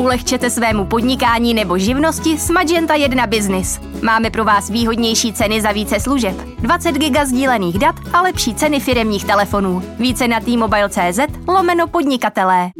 [0.00, 3.80] Ulehčete svému podnikání nebo živnosti s Magenta 1 Business.
[4.02, 8.80] Máme pro vás výhodnější ceny za více služeb, 20 giga sdílených dat a lepší ceny
[8.80, 9.82] firemních telefonů.
[9.98, 11.18] Více na t-mobile.cz
[11.48, 12.70] lomeno podnikatelé.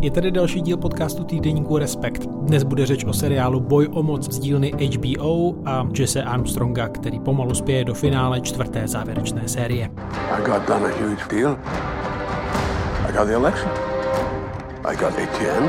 [0.00, 2.26] Je tady další díl podcastu týdeníku Respekt.
[2.26, 7.20] Dnes bude řeč o seriálu Boj o moc z dílny HBO a Jesse Armstronga, který
[7.20, 9.90] pomalu spěje do finále čtvrté závěrečné série.
[10.30, 11.58] I got done a huge deal.
[13.08, 13.95] I got the election.
[14.86, 15.64] I got ATM.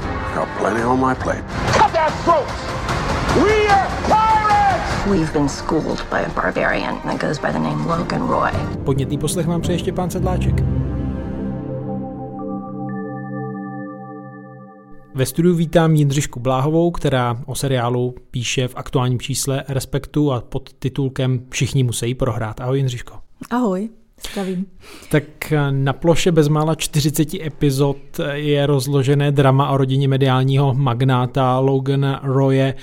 [0.00, 1.42] I got plenty on my plate.
[1.72, 2.46] Cut that throat!
[3.44, 5.06] We are pirates!
[5.10, 8.50] We've been schooled by a barbarian that goes by the name Logan Roy.
[8.84, 10.54] Podnětný poslech mám přeje ještě pán Sedláček.
[15.14, 20.72] Ve studiu vítám Jindřišku Bláhovou, která o seriálu píše v aktuálním čísle Respektu a pod
[20.72, 22.60] titulkem Všichni musí prohrát.
[22.60, 23.14] Ahoj Jindřiško.
[23.50, 23.88] Ahoj.
[24.30, 24.66] Zdravím.
[25.10, 25.24] Tak
[25.70, 27.96] na ploše bezmála 40 epizod
[28.32, 32.74] je rozložené drama o rodině mediálního magnáta Logan Roye,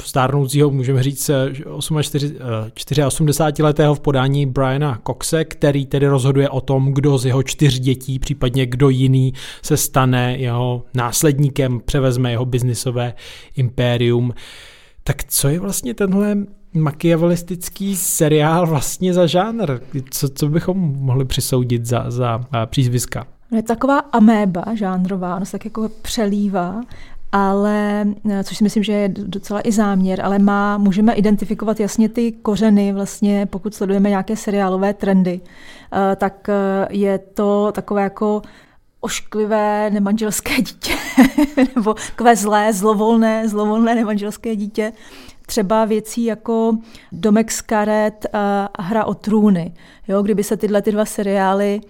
[0.00, 1.30] stárnoucího, můžeme říct,
[1.74, 7.78] 84 letého v podání Briana Coxe, který tedy rozhoduje o tom, kdo z jeho čtyř
[7.78, 9.32] dětí, případně kdo jiný
[9.62, 13.14] se stane jeho následníkem, převezme jeho biznisové
[13.56, 14.34] impérium.
[15.04, 16.36] Tak co je vlastně tenhle
[16.74, 19.80] makiavelistický seriál vlastně za žánr?
[20.10, 23.26] Co, co bychom mohli přisoudit za, za přízviska?
[23.52, 26.80] Je taková améba žánrová, ono se tak jako přelívá,
[27.32, 28.04] ale,
[28.44, 32.92] což si myslím, že je docela i záměr, ale má, můžeme identifikovat jasně ty kořeny,
[32.92, 35.40] vlastně, pokud sledujeme nějaké seriálové trendy,
[35.92, 38.42] eh, tak eh, je to takové jako
[39.00, 40.92] ošklivé nemanželské dítě,
[41.76, 44.92] nebo takové zlé, zlovolné, zlovolné nemanželské dítě,
[45.48, 46.78] třeba věcí jako
[47.12, 49.72] Domek z karet a Hra o trůny.
[50.08, 51.80] Jo, kdyby se tyhle ty dva seriály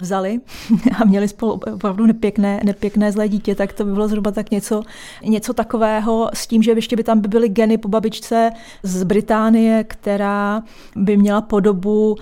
[0.00, 0.40] vzali
[1.00, 4.82] a měli spolu opravdu nepěkné, nepěkné zlé dítě, tak to by bylo zhruba tak něco,
[5.24, 8.50] něco takového s tím, že ještě by tam by byly geny po babičce
[8.82, 10.62] z Británie, která
[10.96, 12.16] by měla podobu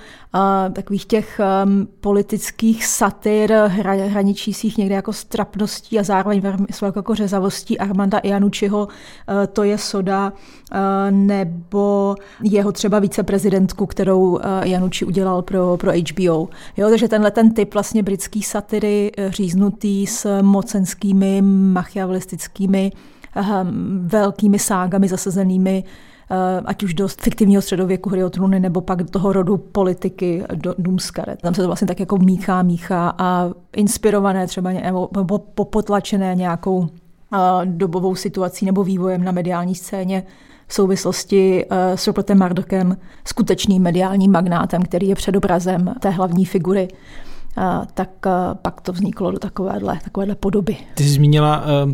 [0.73, 7.79] takových těch um, politických satyr, hra, hraničících někde jako strapností a zároveň s jako řezavostí
[7.79, 10.79] Armanda Janučiho, uh, to je soda, uh,
[11.11, 16.49] nebo jeho třeba viceprezidentku, kterou uh, Januči udělal pro, pro HBO.
[16.77, 22.93] Jo, takže tenhle ten typ vlastně britský satyry říznutý s mocenskými, machiavelistickými
[24.07, 25.89] velkými ságami zasazenými Eh,
[26.65, 30.75] ať už do fiktivního středověku hry o trůny, nebo pak do toho rodu politiky do
[30.79, 31.43] Doomskaret.
[31.43, 36.89] Tam se to vlastně tak jako míchá, míchá a inspirované třeba nebo, popotlačené nějakou
[37.35, 40.23] eh, dobovou situací nebo vývojem na mediální scéně
[40.67, 46.89] v souvislosti eh, s Rupertem Mardochem, skutečným mediálním magnátem, který je předobrazem té hlavní figury
[47.95, 48.11] tak
[48.63, 50.77] pak to vzniklo do takovéhle, takovéhle podoby.
[50.95, 51.93] Ty jsi zmínila uh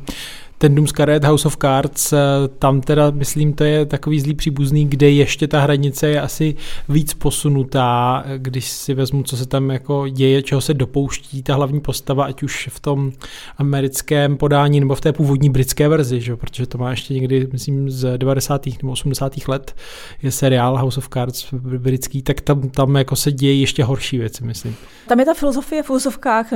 [0.59, 2.19] ten Doom Scarlet House of Cards, eh,
[2.59, 6.55] tam teda, myslím, to je takový zlý příbuzný, kde ještě ta hranice je asi
[6.89, 11.81] víc posunutá, když si vezmu, co se tam jako děje, čeho se dopouští ta hlavní
[11.81, 13.13] postava, ať už v tom
[13.59, 16.37] americkém podání nebo v té původní britské verzi, že?
[16.37, 18.67] protože to má ještě někdy, myslím, z 90.
[18.67, 19.49] nebo 80.
[19.49, 19.75] let
[20.23, 24.45] je seriál House of Cards britský, tak tam, tam jako se děje ještě horší věci,
[24.45, 24.77] myslím.
[25.09, 26.47] Tam je ta filozofie v filozofkách,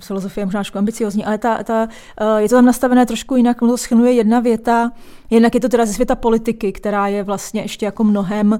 [0.00, 1.88] filozofie je možná ambiciozní, ale ta, ta,
[2.20, 4.92] eh, je to tam nastavené trošku jinak to schrnuje jedna věta.
[5.30, 8.58] Jednak je to teda ze světa politiky, která je vlastně ještě jako mnohem uh,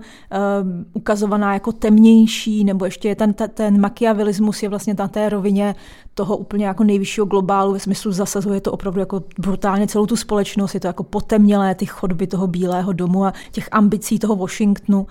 [0.92, 5.74] ukazovaná jako temnější, nebo ještě je ten, ten, makiavelismus je vlastně na té rovině
[6.14, 10.74] toho úplně jako nejvyššího globálu, ve smyslu zasazuje to opravdu jako brutálně celou tu společnost,
[10.74, 15.06] je to jako potemnělé ty chodby toho Bílého domu a těch ambicí toho Washingtonu.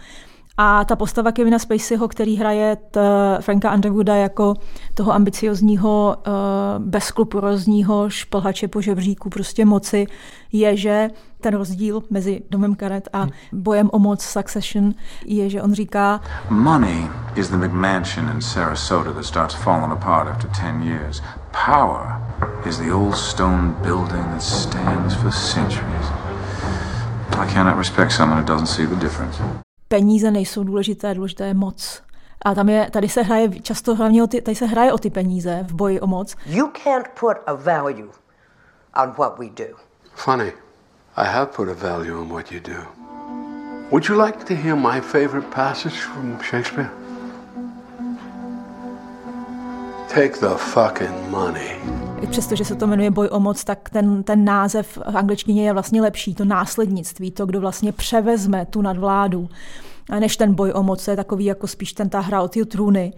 [0.57, 3.01] A ta postava Kevina Spaceyho, který hraje t
[3.41, 4.53] Franka Underwooda jako
[4.93, 6.33] toho ambiciozního, uh,
[6.85, 10.05] bezskrupulózního šplhače po žebříku prostě moci,
[10.51, 11.09] je, že
[11.41, 14.93] ten rozdíl mezi domem karet a bojem o moc Succession
[15.25, 20.49] je, že on říká Money is the McMansion in Sarasota that starts falling apart after
[20.49, 21.23] 10 years.
[21.65, 22.21] Power
[22.65, 26.07] is the old stone building that stands for centuries.
[27.39, 29.62] I cannot respect someone who doesn't see the difference
[29.93, 32.01] peníze nejsou důležité, důležité je moc.
[32.45, 35.09] A tam je, tady se hraje často hlavně o ty, tady se hraje o ty
[35.09, 36.35] peníze v boji o moc.
[36.45, 38.09] You can't put a value
[39.03, 39.77] on what we do.
[40.15, 40.53] Funny.
[41.15, 42.79] I have put a value on what you do.
[43.91, 46.89] Would you like to hear my favorite passage from Shakespeare?
[50.13, 51.75] Take the fucking money.
[52.21, 55.65] I přesto, že se to jmenuje boj o moc, tak ten, ten název v angličtině
[55.65, 59.49] je vlastně lepší, to následnictví, to, kdo vlastně převezme tu nadvládu,
[60.19, 62.65] než ten boj o moc, to je takový jako spíš ten ta hra o ty
[62.65, 63.13] trůny.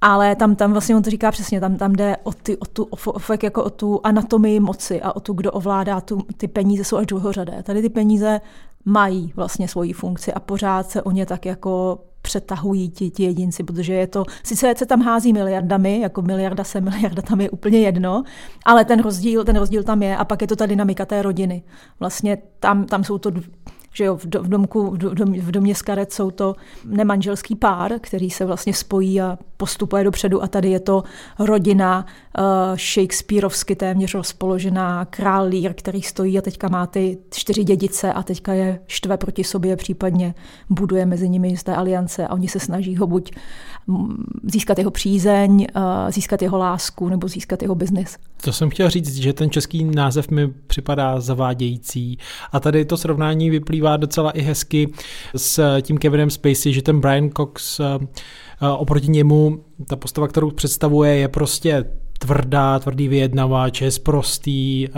[0.00, 2.84] ale tam, tam vlastně on to říká přesně, tam, tam jde o, ty, o, tu,
[2.84, 6.84] o, o, jako o tu anatomii moci a o tu, kdo ovládá tu, ty peníze,
[6.84, 7.62] jsou až druhořadé.
[7.62, 8.40] Tady ty peníze
[8.84, 13.62] mají vlastně svoji funkci a pořád se o ně tak jako přetahují ti, ti jedinci,
[13.62, 17.78] protože je to, sice se tam hází miliardami, jako miliarda se, miliarda tam je úplně
[17.78, 18.22] jedno,
[18.64, 21.62] ale ten rozdíl, ten rozdíl tam je a pak je to ta dynamika té rodiny.
[22.00, 23.30] Vlastně tam, tam jsou to
[23.96, 26.54] že jo, v, domku, v, dom, v domě z karet jsou to
[26.84, 31.02] nemanželský pár, který se vlastně spojí a postupuje dopředu a tady je to
[31.38, 32.06] rodina
[32.38, 32.44] uh,
[32.76, 38.52] Shakespeareovsky téměř rozpoložená, král Lear, který stojí a teďka má ty čtyři dědice a teďka
[38.52, 40.34] je štve proti sobě, případně
[40.70, 43.32] buduje mezi nimi jisté aliance a oni se snaží ho buď
[44.44, 48.18] získat jeho přízeň, uh, získat jeho lásku nebo získat jeho biznis.
[48.40, 52.18] To jsem chtěl říct, že ten český název mi připadá zavádějící.
[52.52, 54.92] A tady to srovnání vyplývá docela i hezky
[55.36, 57.86] s tím Kevinem Spacey, že ten Brian Cox uh,
[58.76, 61.84] oproti němu, ta postava, kterou představuje, je prostě
[62.18, 64.88] tvrdá, tvrdý vyjednavač, je prostý,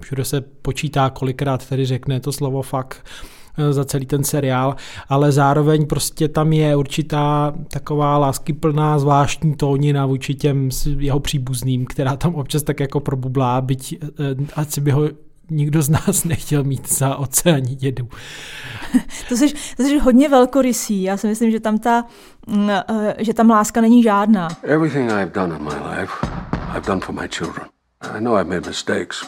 [0.00, 3.04] všude se počítá, kolikrát tady řekne to slovo fakt
[3.70, 4.76] za celý ten seriál,
[5.08, 10.68] ale zároveň prostě tam je určitá taková láskyplná zvláštní tónina vůči těm
[10.98, 13.98] jeho příbuzným, která tam občas tak jako probublá, byť
[14.56, 15.02] ať si by ho
[15.50, 18.08] nikdo z nás nechtěl mít za otce ani dědu.
[19.28, 21.02] to, jsi, to jsi hodně velkorysý.
[21.02, 22.04] Já si myslím, že tam ta,
[22.46, 24.48] mm, eh, že tam láska není žádná.
[24.62, 26.12] Everything I've done in my life,
[26.76, 27.66] I've done for my children.
[28.14, 29.24] I know I've made mistakes,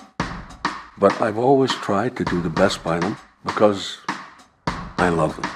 [0.98, 4.03] but I've always tried to do the best by them because
[4.98, 5.50] I love them.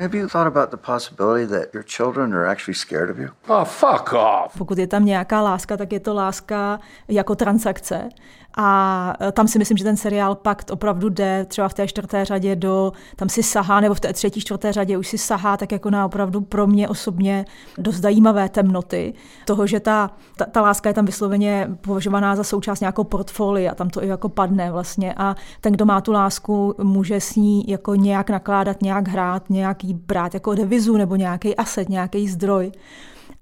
[0.00, 3.28] Have you thought about the possibility that your children are actually scared of you?
[3.48, 4.58] Oh, fuck off!
[4.58, 8.08] Pokud je tam nějaká láska, tak je to láska jako transakce.
[8.56, 12.24] A e, tam si myslím, že ten seriál Pakt opravdu jde třeba v té čtvrté
[12.24, 15.72] řadě do, tam si sahá, nebo v té třetí, čtvrté řadě už si sahá tak
[15.72, 17.44] jako na opravdu pro mě osobně
[17.78, 19.14] dost zajímavé temnoty.
[19.44, 23.90] Toho, že ta, ta, ta láska je tam vysloveně považovaná za součást nějakou portfolia, tam
[23.90, 27.94] to i jako padne vlastně a ten, kdo má tu lásku, může s ní jako
[27.94, 32.72] nějak nakládat, nějak hrát, nějak jí brát jako devizu nebo nějaký aset, nějaký zdroj.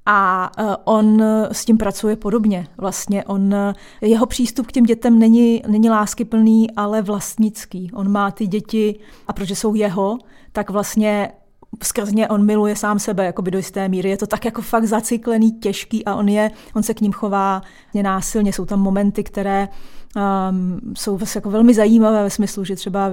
[0.07, 1.23] A e, on
[1.53, 2.67] s tím pracuje podobně.
[2.79, 3.55] Vlastně on,
[4.01, 7.91] jeho přístup k těm dětem není, není láskyplný, ale vlastnický.
[7.95, 10.19] On má ty děti a protože jsou jeho,
[10.53, 11.33] tak vlastně
[11.83, 14.11] skrz on miluje sám sebe jako by do jisté míry.
[14.11, 17.63] Je to tak jako fakt zacyklený, těžký a on je, on se k ním chová
[18.03, 18.53] násilně.
[18.53, 19.69] Jsou tam momenty, které
[20.17, 23.13] um, jsou jako velmi zajímavé ve smyslu, že třeba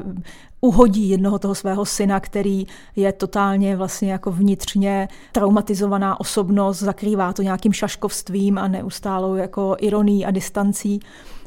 [0.61, 7.41] uhodí jednoho toho svého syna, který je totálně vlastně jako vnitřně traumatizovaná osobnost, zakrývá to
[7.41, 10.99] nějakým šaškovstvím a neustálou jako ironií a distancí.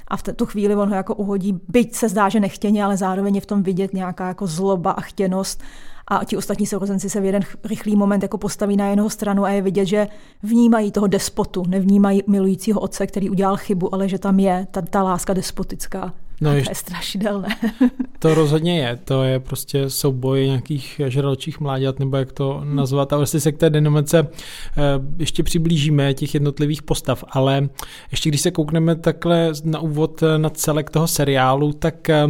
[0.09, 3.35] A v tu chvíli on ho jako uhodí, byť se zdá, že nechtěně, ale zároveň
[3.35, 5.63] je v tom vidět nějaká jako zloba a chtěnost
[6.09, 9.51] a ti ostatní sourozenci se v jeden rychlý moment jako postaví na jeho stranu a
[9.51, 10.09] je vidět, že
[10.43, 15.03] vnímají toho despotu, nevnímají milujícího otce, který udělal chybu, ale že tam je ta, ta
[15.03, 16.13] láska despotická.
[16.43, 17.49] No, to je strašidelné.
[18.19, 18.99] to rozhodně je.
[19.05, 23.13] To je prostě souboj nějakých žraločích mláďat, nebo jak to nazvat.
[23.13, 24.83] A vlastně se k té dynamice eh,
[25.19, 27.69] ještě přiblížíme těch jednotlivých postav, ale
[28.11, 32.25] ještě když se koukneme takhle na úvod na celek toho seriálu, tak eh,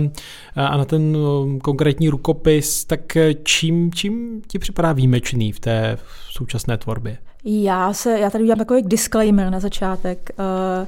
[0.56, 5.98] a na ten eh, konkrétní rukopis, tak čím, čím ti připadá výjimečný v té
[6.30, 7.18] současné tvorbě?
[7.44, 10.30] Já, se, já tady udělám takový disclaimer na začátek.
[10.38, 10.86] Uh,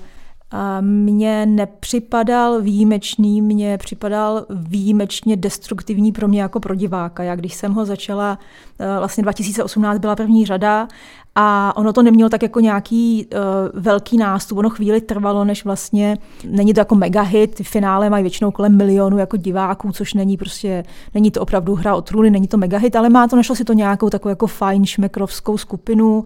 [0.81, 7.23] mně nepřipadal výjimečný, mně připadal výjimečně destruktivní pro mě jako pro diváka.
[7.23, 8.39] Já když jsem ho začala,
[8.79, 10.89] eh, vlastně 2018 byla první řada
[11.35, 13.41] a ono to nemělo tak jako nějaký uh,
[13.83, 18.23] velký nástup, ono chvíli trvalo, než vlastně, není to jako mega hit, ty finále mají
[18.23, 22.49] většinou kolem milionu jako diváků, což není prostě, není to opravdu hra o trůny, není
[22.49, 26.19] to mega hit, ale má to, našlo si to nějakou takovou jako fajn šmekrovskou skupinu,
[26.19, 26.25] uh,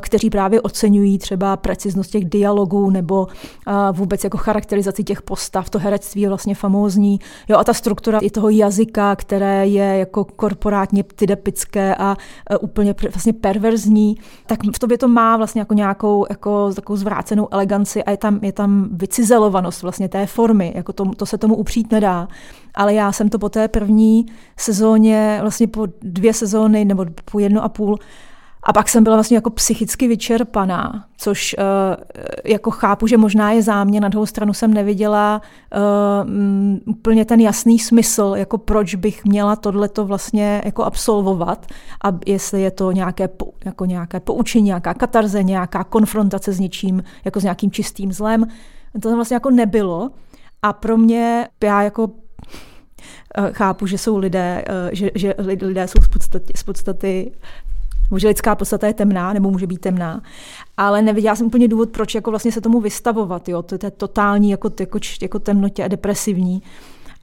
[0.00, 5.78] kteří právě oceňují třeba preciznost těch dialogů nebo uh, vůbec jako charakterizaci těch postav, to
[5.78, 7.20] herectví je vlastně famózní.
[7.48, 12.16] Jo, a ta struktura i toho jazyka, které je jako korporátně tydepické a
[12.50, 17.48] uh, úplně vlastně perverzní, tak v tobě to má vlastně jako nějakou jako takovou zvrácenou
[17.50, 21.56] eleganci a je tam, je tam vycizelovanost vlastně té formy, jako to, to se tomu
[21.56, 22.28] upřít nedá.
[22.74, 27.64] Ale já jsem to po té první sezóně, vlastně po dvě sezóny nebo po jedno
[27.64, 27.98] a půl,
[28.64, 31.64] a pak jsem byla vlastně jako psychicky vyčerpaná, což uh,
[32.44, 35.42] jako chápu, že možná je záměr, na druhou stranu jsem neviděla
[35.76, 41.66] uh, um, úplně ten jasný smysl, jako proč bych měla tohleto vlastně jako absolvovat
[42.04, 43.28] a jestli je to nějaké,
[43.64, 48.46] jako nějaké poučení, nějaká katarze, nějaká konfrontace s něčím, jako s nějakým čistým zlem.
[48.92, 50.10] To tam vlastně jako nebylo
[50.62, 52.10] a pro mě, já jako
[53.38, 57.32] eh, chápu, že jsou lidé, že, že lidé jsou z podstaty, z podstaty
[58.16, 60.22] že lidská podstata je temná, nebo může být temná,
[60.76, 64.50] ale neviděla jsem úplně důvod, proč jako vlastně se tomu vystavovat, jo, to je totální
[64.50, 66.62] jako, jako, jako temnotě a depresivní.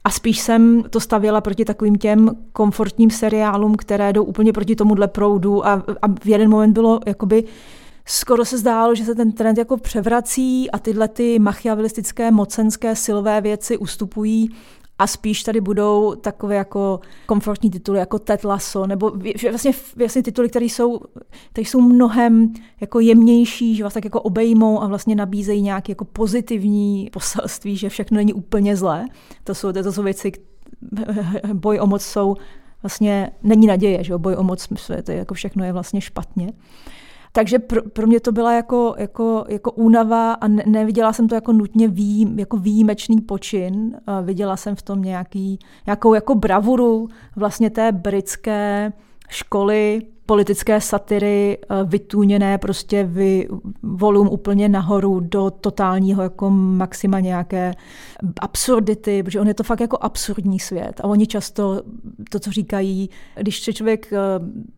[0.04, 5.08] A spíš jsem to stavěla proti takovým těm komfortním seriálům, které jdou úplně proti tomuhle
[5.08, 5.66] proudu.
[5.66, 5.72] A,
[6.02, 7.44] a v jeden moment bylo jakoby
[8.06, 13.40] skoro se zdálo, že se ten trend jako převrací a tyhle ty machiavelistické, mocenské, silové
[13.40, 14.50] věci ustupují
[14.98, 19.12] a spíš tady budou takové jako komfortní tituly, jako Ted Lasso, nebo
[19.50, 21.00] vlastně, vlastně tituly, které jsou,
[21.52, 26.04] které jsou mnohem jako jemnější, že vás tak jako obejmou a vlastně nabízejí nějaké jako
[26.04, 29.06] pozitivní poselství, že všechno není úplně zlé.
[29.44, 30.32] To jsou, to jsou věci,
[31.52, 32.36] boj o moc jsou
[32.82, 34.68] vlastně, není naděje, že boj o moc,
[35.04, 36.52] to je, jako všechno je vlastně špatně.
[37.32, 41.34] Takže pro, pro mě to byla jako, jako, jako únava a ne, neviděla jsem to
[41.34, 43.96] jako nutně vý, jako výjimečný počin.
[44.06, 48.92] A viděla jsem v tom nějaký, nějakou jako bravuru vlastně té britské
[49.28, 53.48] školy politické satiry eh, vytůněné prostě vy,
[53.82, 57.74] volum úplně nahoru do totálního jako maxima nějaké
[58.40, 61.82] absurdity, protože on je to fakt jako absurdní svět a oni často
[62.30, 64.18] to, co říkají, když se člověk eh,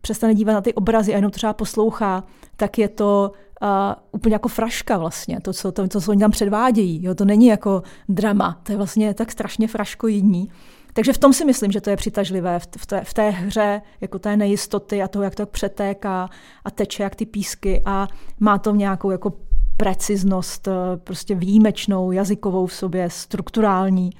[0.01, 2.23] přestane dívat na ty obrazy a jenom třeba poslouchá,
[2.55, 3.67] tak je to uh,
[4.11, 7.03] úplně jako fraška vlastně, to co, to, to, co oni tam předvádějí.
[7.03, 7.15] Jo?
[7.15, 10.49] To není jako drama, to je vlastně tak strašně fraškoidní.
[10.95, 14.19] Takže v tom si myslím, že to je přitažlivé, v té, v té hře, jako
[14.19, 16.29] té nejistoty a toho, jak to přetéká
[16.65, 18.07] a teče jak ty písky a
[18.39, 19.33] má to nějakou jako
[19.77, 24.11] preciznost, eh, prostě výjimečnou, jazykovou v sobě, strukturální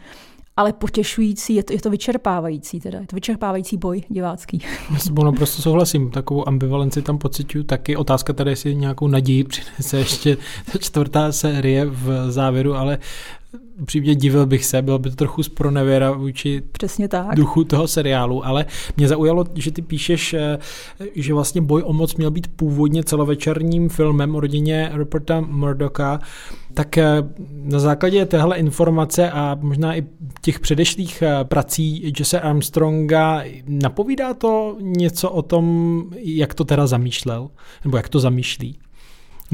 [0.58, 4.62] ale potěšující, je to, je to vyčerpávající teda, je to vyčerpávající boj divácký.
[4.94, 7.96] Já s naprosto souhlasím, takovou ambivalenci tam pocituju taky.
[7.96, 10.38] Otázka tady, jestli nějakou naději přinese ještě
[10.72, 12.98] ta čtvrtá série v závěru, ale
[13.82, 17.36] upřímně divil bych se, bylo by to trochu zpronevěra vůči Přesně tak.
[17.36, 18.66] duchu toho seriálu, ale
[18.98, 20.58] mě zaujalo, že ty píšeš, eh,
[21.16, 26.20] že vlastně Boj o moc měl být původně celovečerním filmem o rodině Ruperta Murdocha,
[26.74, 27.06] tak eh,
[27.50, 30.04] na základě téhle informace a možná i
[30.42, 37.50] těch předešlých eh, prací Jesse Armstronga napovídá to něco o tom, jak to teda zamýšlel,
[37.84, 38.78] nebo jak to zamýšlí?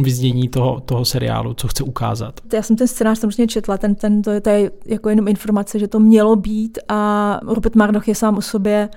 [0.03, 2.39] Vyznění toho, toho seriálu, co chce ukázat.
[2.53, 5.79] Já jsem ten scénář samozřejmě četla, ten, ten, to, je, to je jako jenom informace,
[5.79, 8.89] že to mělo být a Rupert Murdoch je sám o sobě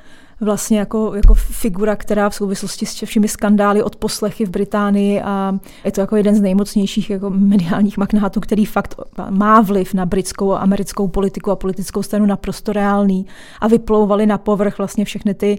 [0.45, 5.59] vlastně jako, jako figura, která v souvislosti s všemi skandály od poslechy v Británii a
[5.85, 8.95] je to jako jeden z nejmocnějších jako mediálních magnátů, který fakt
[9.31, 13.27] má vliv na britskou a americkou politiku a politickou scénu naprosto reálný.
[13.61, 15.59] A vyplouvaly na povrch vlastně všechny ty,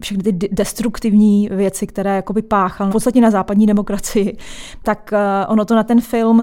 [0.00, 2.88] všechny ty destruktivní věci, které jakoby páchal.
[2.88, 4.36] V podstatě na západní demokracii,
[4.82, 6.42] tak uh, ono to na ten film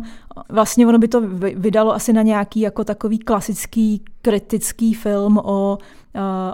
[0.50, 1.22] Vlastně ono by to
[1.56, 5.78] vydalo asi na nějaký jako takový klasický kritický film o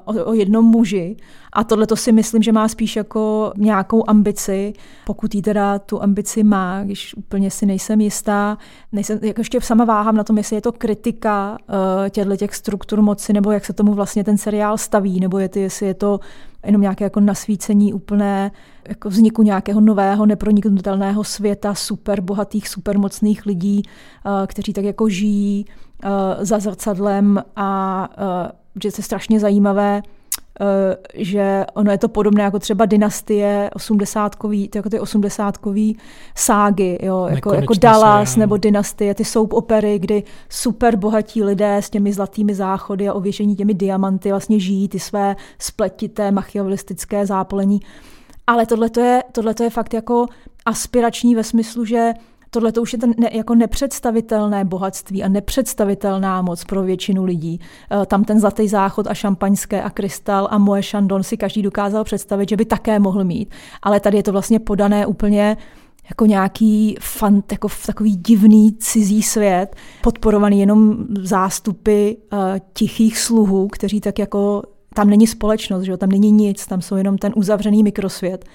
[0.06, 1.18] o, o jednom muži.
[1.58, 4.74] A tohle to si myslím, že má spíš jako nějakou ambici,
[5.06, 8.58] pokud jí teda tu ambici má, když úplně si nejsem jistá.
[8.92, 13.02] Nejsem, jako ještě sama váhám na tom, jestli je to kritika uh, těchto těch struktur
[13.02, 16.20] moci, nebo jak se tomu vlastně ten seriál staví, nebo je to, jestli je to
[16.66, 18.52] jenom nějaké jako nasvícení úplné
[18.88, 23.84] jako vzniku nějakého nového, neproniknutelného světa super bohatých, super mocných lidí,
[24.26, 25.66] uh, kteří tak jako žijí
[26.04, 26.10] uh,
[26.40, 28.10] za zrcadlem a
[28.44, 28.52] uh,
[28.84, 30.02] že je strašně zajímavé,
[31.14, 35.98] že ono je to podobné jako třeba dynastie osmdesátkový, jako ty osmdesátkový
[36.36, 38.44] ságy, jo, jako, jako Dallas seriál.
[38.44, 43.56] nebo dynastie, ty soap opery, kdy super bohatí lidé s těmi zlatými záchody a ověšení
[43.56, 47.80] těmi diamanty vlastně žijí ty své spletité machiavelistické zápolení.
[48.48, 49.24] Ale tohle je,
[49.62, 50.26] je fakt jako
[50.66, 52.14] aspirační ve smyslu, že
[52.50, 57.60] Tohle to už je ten ne, jako nepředstavitelné bohatství a nepředstavitelná moc pro většinu lidí.
[58.02, 62.04] E, tam ten zlatý záchod a šampaňské a krystal a moje šandon si každý dokázal
[62.04, 63.50] představit, že by také mohl mít.
[63.82, 65.58] Ale tady je to vlastně podané úplně
[66.10, 72.40] jako nějaký fant, jako takový divný cizí svět, podporovaný jenom zástupy uh,
[72.74, 74.64] tichých sluhů, kteří tak jako,
[74.94, 75.98] tam není společnost, že jo?
[75.98, 78.46] tam není nic, tam jsou jenom ten uzavřený mikrosvět.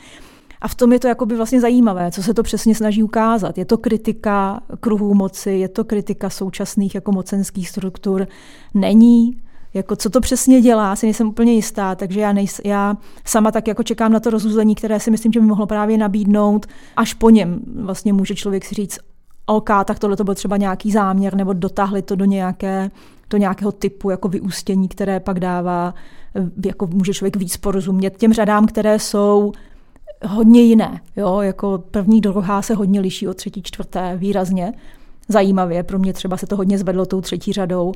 [0.63, 3.59] A v tom je to jakoby vlastně zajímavé, co se to přesně snaží ukázat.
[3.59, 8.27] Je to kritika kruhů moci, je to kritika současných jako mocenských struktur.
[8.75, 9.41] Není,
[9.75, 13.69] jako co to přesně dělá, si nejsem úplně jistá, takže já, nejs, já sama tak
[13.69, 16.67] jako čekám na to rozuzlení, které si myslím, že by mohlo právě nabídnout.
[16.97, 18.99] Až po něm vlastně může člověk si říct,
[19.47, 22.91] OK, tak tohle to byl třeba nějaký záměr, nebo dotáhli to do nějaké
[23.31, 25.95] do nějakého typu jako vyústění, které pak dává,
[26.67, 29.53] jako může člověk víc porozumět těm řadám, které jsou
[30.27, 31.01] hodně jiné.
[31.17, 31.41] Jo?
[31.41, 34.73] Jako první, druhá se hodně liší od třetí, čtvrté výrazně.
[35.29, 37.93] Zajímavě, pro mě třeba se to hodně zvedlo tou třetí řadou.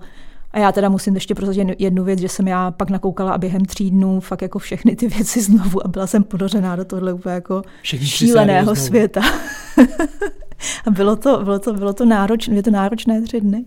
[0.50, 3.64] A já teda musím ještě prozradit jednu věc, že jsem já pak nakoukala a během
[3.64, 7.34] tří dnů fakt jako všechny ty věci znovu a byla jsem podořená do tohle úplně
[7.34, 9.20] jako Všechny šíleného světa.
[10.86, 13.64] a bylo to, bylo to, bylo to náročné, je to náročné tři dny.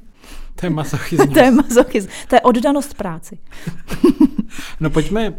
[0.56, 1.30] To je masochismus.
[1.34, 2.14] to je masochismus.
[2.28, 3.38] To je oddanost práci.
[4.80, 5.34] no pojďme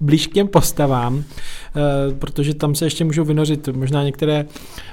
[0.00, 1.24] blíž k těm postavám,
[2.18, 4.46] protože tam se ještě můžou vynořit možná některé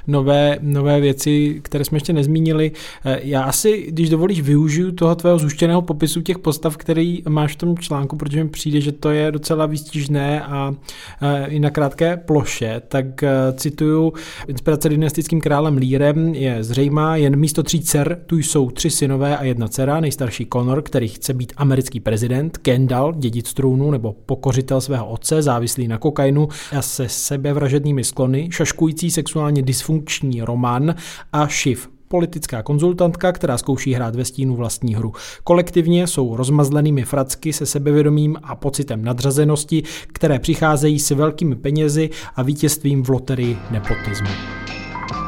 [0.07, 2.71] nové, nové věci, které jsme ještě nezmínili.
[3.05, 7.55] Eh, já asi, když dovolíš, využiju toho tvého zúštěného popisu těch postav, který máš v
[7.55, 10.73] tom článku, protože mi přijde, že to je docela výstižné a
[11.21, 14.13] eh, i na krátké ploše, tak cituju,
[14.47, 19.43] inspirace dynastickým králem Lírem je zřejmá, jen místo tří dcer tu jsou tři synové a
[19.43, 25.07] jedna dcera, nejstarší Conor, který chce být americký prezident, Kendall, dědic trůnu nebo pokořitel svého
[25.07, 30.95] otce, závislý na kokainu a se sebevražednými sklony, šaškující sexuálně dysfunkční Roman
[31.33, 35.13] a Shiv, politická konzultantka, která zkouší hrát ve stínu vlastní hru.
[35.43, 42.43] Kolektivně jsou rozmazlenými fracky se sebevědomím a pocitem nadřazenosti, které přicházejí s velkými penězi a
[42.43, 44.29] vítězstvím v loterii nepotismu.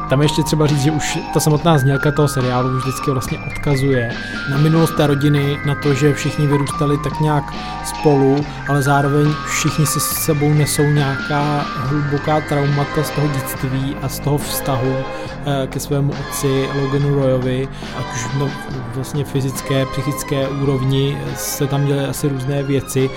[0.09, 3.39] Tam je ještě třeba říct, že už ta samotná znělka toho seriálu už vždycky vlastně
[3.39, 4.11] odkazuje
[4.51, 7.43] na minulost té rodiny, na to, že všichni vyrůstali tak nějak
[7.85, 14.09] spolu, ale zároveň všichni si s sebou nesou nějaká hluboká traumata z toho dětství a
[14.09, 17.67] z toho vztahu eh, ke svému otci Loganu Royovi,
[17.99, 18.49] ať už no,
[18.95, 23.09] vlastně fyzické, psychické úrovni se tam děly asi různé věci,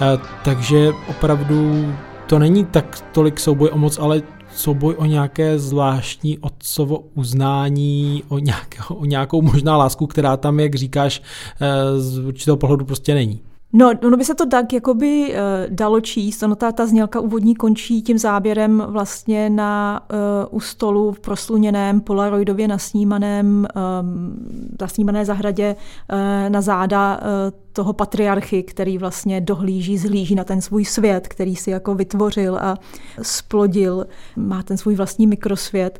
[0.00, 1.92] eh, takže opravdu
[2.26, 4.22] to není tak tolik souboj o moc, ale
[4.60, 10.74] souboj o nějaké zvláštní otcovo uznání, o, nějak, o nějakou možná lásku, která tam, jak
[10.74, 11.22] říkáš,
[11.60, 13.40] eh, z určitého pohledu prostě není.
[13.72, 15.36] No, ono by se to tak jakoby uh,
[15.74, 16.42] dalo číst.
[16.42, 22.00] Ono ta, ta znělka úvodní končí tím záběrem vlastně na uh, u stolu v prosluněném
[22.00, 23.66] polaroidově nasnímaném,
[24.00, 24.36] um,
[24.80, 27.24] nasnímané zahradě uh, na záda uh,
[27.72, 32.76] toho patriarchy, který vlastně dohlíží, zhlíží na ten svůj svět, který si jako vytvořil a
[33.22, 35.98] splodil, má ten svůj vlastní mikrosvět.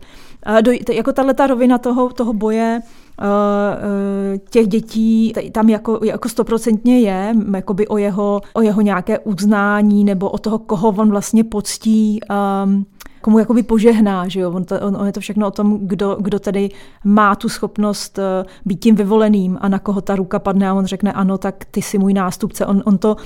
[0.48, 2.80] Uh, do, jako tahle ta rovina toho, toho boje
[4.50, 10.30] těch dětí tam jako, jako stoprocentně je, jakoby o jeho, o jeho nějaké uznání nebo
[10.30, 12.20] o toho, koho on vlastně poctí
[12.64, 12.86] um,
[13.20, 14.52] komu jakoby požehná, že jo?
[14.52, 16.68] On, to, on, on je to všechno o tom, kdo, kdo tedy
[17.04, 18.24] má tu schopnost uh,
[18.64, 21.82] být tím vyvoleným a na koho ta ruka padne a on řekne ano, tak ty
[21.82, 22.66] jsi můj nástupce.
[22.66, 23.20] On, on to uh,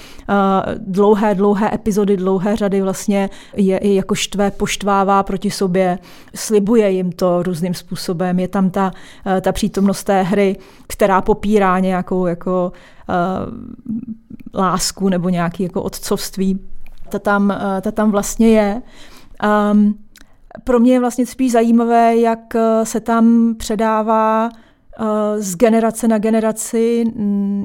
[0.78, 5.98] dlouhé, dlouhé epizody, dlouhé řady vlastně je, je jako štve, poštvává proti sobě,
[6.34, 8.38] slibuje jim to různým způsobem.
[8.38, 8.90] Je tam ta,
[9.26, 12.72] uh, ta přítomnost té hry, která popírá nějakou jako
[13.08, 16.60] uh, lásku nebo nějaký jako otcovství.
[17.08, 18.82] Ta tam, uh, ta tam vlastně je.
[19.72, 19.98] Um,
[20.64, 24.48] pro mě je vlastně spíš zajímavé, jak eh, se tam předává
[25.38, 27.04] z generace na generaci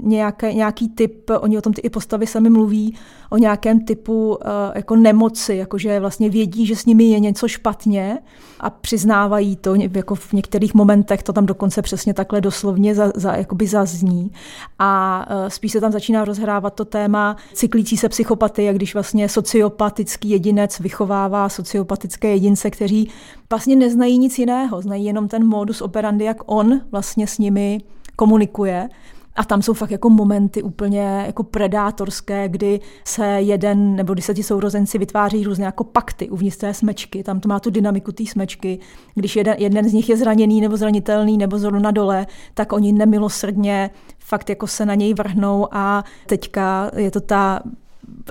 [0.04, 2.96] nějaké, nějaký typ, oni o tom ty i postavy sami mluví,
[3.30, 4.36] o nějakém typu uh,
[4.76, 8.18] jako nemoci, jakože vlastně vědí, že s nimi je něco špatně
[8.60, 13.36] a přiznávají to, jako v některých momentech to tam dokonce přesně takhle doslovně za, za,
[13.36, 14.32] jakoby zazní.
[14.80, 20.30] A uh, spíš se tam začíná rozhrávat to téma cyklící se psychopatie, když vlastně sociopatický
[20.30, 23.10] jedinec vychovává sociopatické jedince, kteří
[23.50, 27.82] vlastně neznají nic jiného, znají jenom ten modus operandi, jak on vlastně s nimi
[28.16, 28.90] komunikuje.
[29.36, 34.98] A tam jsou fakt jako momenty úplně jako predátorské, kdy se jeden nebo deseti sourozenci
[34.98, 37.24] vytváří různé jako pakty uvnitř té smečky.
[37.24, 38.80] Tam to má tu dynamiku té smečky.
[39.16, 43.90] Když jeden, jeden z nich je zraněný nebo zranitelný nebo zrovna dole, tak oni nemilosrdně
[44.20, 47.62] fakt jako se na něj vrhnou a teďka je to ta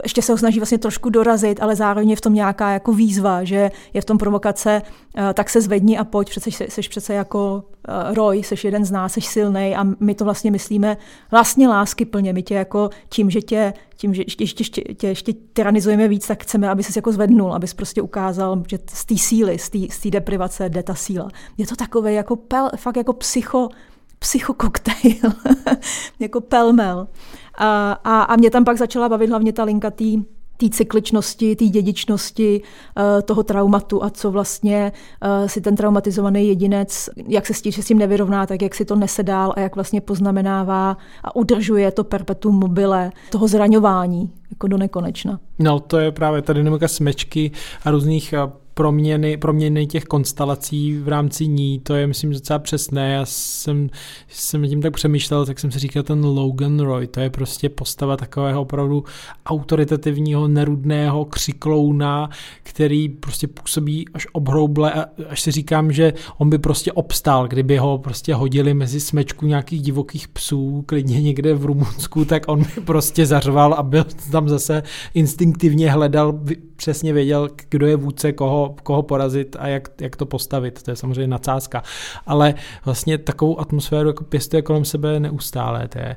[0.02, 3.44] ještě se ho snaží vlastně trošku dorazit, ale zároveň je v tom nějaká jako výzva,
[3.44, 4.82] že je v tom provokace,
[5.16, 8.90] eh, tak se zvedni a pojď, přece jsi přece jako eh, Roy, jsi jeden z
[8.90, 10.96] nás, jsi silný a my to vlastně myslíme
[11.30, 12.32] vlastně lásky plně.
[12.32, 16.42] My tě jako tím, že tě, tím, že ještě, ještě, tě ještě tyranizujeme víc, tak
[16.42, 19.58] chceme, aby se jako zvednul, abys prostě ukázal, že z té síly,
[19.90, 21.28] z té deprivace jde ta síla.
[21.58, 23.68] Je to takové jako pel, fakt jako psycho,
[24.18, 25.32] psychokoktejl,
[26.18, 27.08] jako pelmel.
[27.54, 30.04] A, a, a mě tam pak začala bavit hlavně ta linka té
[30.58, 34.92] té cykličnosti, té dědičnosti uh, toho traumatu a co vlastně
[35.24, 38.84] uh, si ten traumatizovaný jedinec, jak se s tím, s tím nevyrovná, tak jak si
[38.84, 44.68] to nese dál a jak vlastně poznamenává a udržuje to perpetuum mobile toho zraňování jako
[44.68, 45.40] do nekonečna.
[45.58, 47.50] No to je právě ta dynamika smečky
[47.84, 48.34] a různých
[48.78, 53.12] proměny, proměny těch konstelací v rámci ní, to je myslím docela přesné.
[53.12, 53.90] Já jsem,
[54.28, 58.16] jsem tím tak přemýšlel, tak jsem si říkal ten Logan Roy, to je prostě postava
[58.16, 59.04] takového opravdu
[59.46, 62.30] autoritativního, nerudného křiklouna,
[62.62, 67.76] který prostě působí až obhrouble a až si říkám, že on by prostě obstál, kdyby
[67.76, 72.80] ho prostě hodili mezi smečku nějakých divokých psů, klidně někde v Rumunsku, tak on by
[72.84, 74.82] prostě zařval a byl tam zase
[75.14, 76.40] instinktivně hledal,
[76.78, 80.82] přesně věděl, kdo je vůdce, koho, koho porazit a jak, jak to postavit.
[80.82, 81.82] To je samozřejmě nadsázka.
[82.26, 85.88] Ale vlastně takovou atmosféru jako pěstuje kolem sebe neustále.
[85.88, 86.16] To je,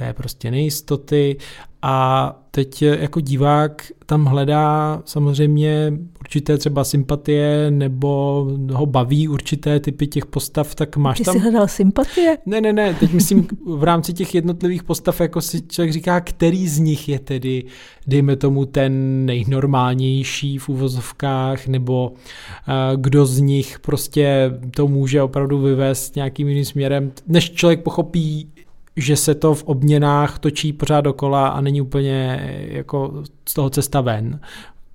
[0.00, 1.36] je prostě nejistoty
[1.82, 10.06] a teď jako divák tam hledá samozřejmě určité třeba sympatie nebo ho baví určité typy
[10.06, 11.34] těch postav, tak máš Ty tam...
[11.34, 12.38] jsi hledal sympatie?
[12.46, 16.68] Ne, ne, ne, teď myslím v rámci těch jednotlivých postav, jako si člověk říká, který
[16.68, 17.64] z nich je tedy,
[18.06, 25.58] dejme tomu, ten nejnormálnější v uvozovkách, nebo uh, kdo z nich prostě to může opravdu
[25.58, 28.48] vyvést nějakým jiným směrem, než člověk pochopí,
[28.96, 34.00] že se to v obměnách točí pořád dokola a není úplně jako z toho cesta
[34.00, 34.40] ven.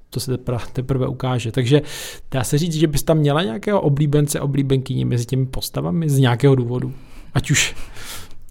[0.09, 1.51] To se teprve, teprve ukáže.
[1.51, 1.81] Takže
[2.31, 6.55] dá se říct, že bys tam měla nějakého oblíbence, oblíbenkyni mezi těmi postavami z nějakého
[6.55, 6.93] důvodu.
[7.33, 7.75] Ať už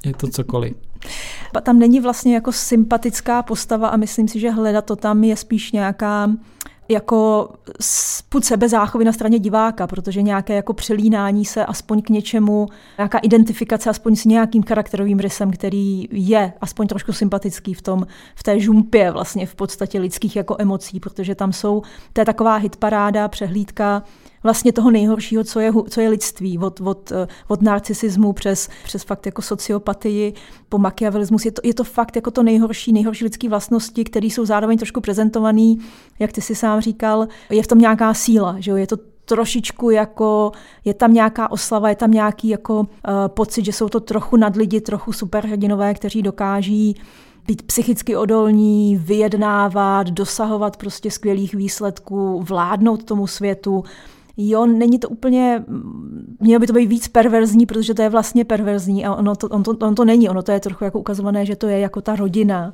[0.06, 0.74] je to cokoliv.
[1.62, 5.72] Tam není vlastně jako sympatická postava a myslím si, že hledat to tam je spíš
[5.72, 6.30] nějaká
[6.88, 7.48] jako
[8.28, 12.66] put sebezáchovy na straně diváka, protože nějaké jako přelínání se aspoň k něčemu,
[12.98, 18.42] nějaká identifikace aspoň s nějakým charakterovým rysem, který je aspoň trošku sympatický v tom, v
[18.42, 23.28] té žumpě vlastně v podstatě lidských jako emocí, protože tam jsou, to je taková hitparáda,
[23.28, 24.02] přehlídka
[24.46, 29.02] vlastně toho nejhoršího, co je, co je lidství, od, od, eh, od narcisismu přes, přes
[29.02, 30.34] fakt jako sociopatii
[30.68, 31.44] po machiavelismus.
[31.44, 35.00] Je to, je to fakt jako to nejhorší, nejhorší lidské vlastnosti, které jsou zároveň trošku
[35.00, 35.74] prezentované,
[36.18, 38.76] jak ty si sám říkal, je v tom nějaká síla, že jo?
[38.76, 40.52] je to trošičku jako,
[40.84, 42.86] je tam nějaká oslava, je tam nějaký jako uh,
[43.28, 46.96] pocit, že jsou to trochu nadlidi, trochu superhrdinové, kteří dokáží
[47.46, 53.84] být psychicky odolní, vyjednávat, dosahovat prostě skvělých výsledků, vládnout tomu světu
[54.36, 55.64] jo, není to úplně,
[56.40, 59.62] mělo by to být víc perverzní, protože to je vlastně perverzní a ono to, on
[59.62, 62.16] to, on to není, ono to je trochu jako ukazované, že to je jako ta
[62.16, 62.72] rodina.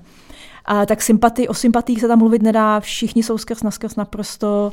[0.65, 4.73] A tak sympatii, o sympatích se tam mluvit nedá, všichni jsou skrz naskrz naprosto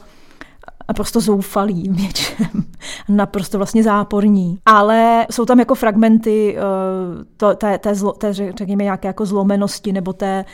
[0.87, 2.47] naprosto zoufalí v něčem,
[3.09, 4.59] naprosto vlastně záporní.
[4.65, 9.93] Ale jsou tam jako fragmenty uh, to, té, té, zlo, té, řekněme, nějaké jako zlomenosti
[9.93, 10.45] nebo té,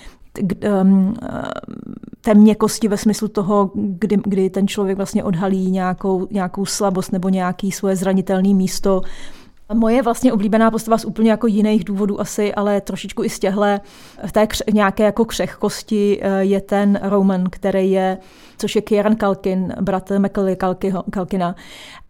[0.81, 1.13] um,
[2.25, 7.29] té měkosti ve smyslu toho, kdy, kdy ten člověk vlastně odhalí nějakou, nějakou slabost nebo
[7.29, 9.01] nějaký svoje zranitelné místo.
[9.73, 13.79] Moje vlastně oblíbená postava z úplně jako jiných důvodů asi, ale trošičku i z těhle,
[14.25, 18.17] v té kře- nějaké jako křehkosti eh, je ten Roman, který je,
[18.57, 20.55] což je Kieran Kalkin, bratr Macaulay
[21.11, 21.55] Kalkina.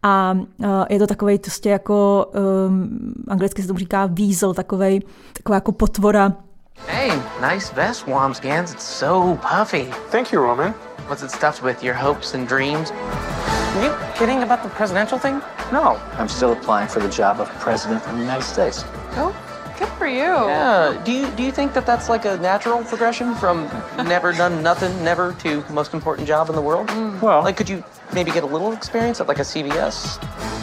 [0.04, 2.26] A eh, je to takový prostě jako,
[2.68, 5.02] um, anglicky se tomu říká weasel, takovej,
[5.34, 6.34] taková jako potvora,
[6.80, 7.08] Hey,
[7.40, 8.74] nice vest, Wamsgans.
[8.74, 9.86] It's so puffy.
[10.10, 10.74] Thank you, Roman.
[11.08, 11.84] What's it stuffed with?
[11.84, 12.92] Your hopes and dreams?
[12.92, 15.42] Are you kidding about the presidential thing?
[15.72, 15.98] No.
[16.14, 18.84] I'm still applying for the job of president of the United States.
[19.18, 19.36] Oh,
[19.80, 20.22] good for you.
[20.22, 21.02] Yeah.
[21.06, 23.64] Do you do you think that that's like a natural progression from
[23.98, 26.90] never done nothing, never to most important job in the world?
[26.90, 27.20] Hmm.
[27.22, 27.84] Well- like, could you
[28.14, 30.20] maybe get a little experience at like a CVS?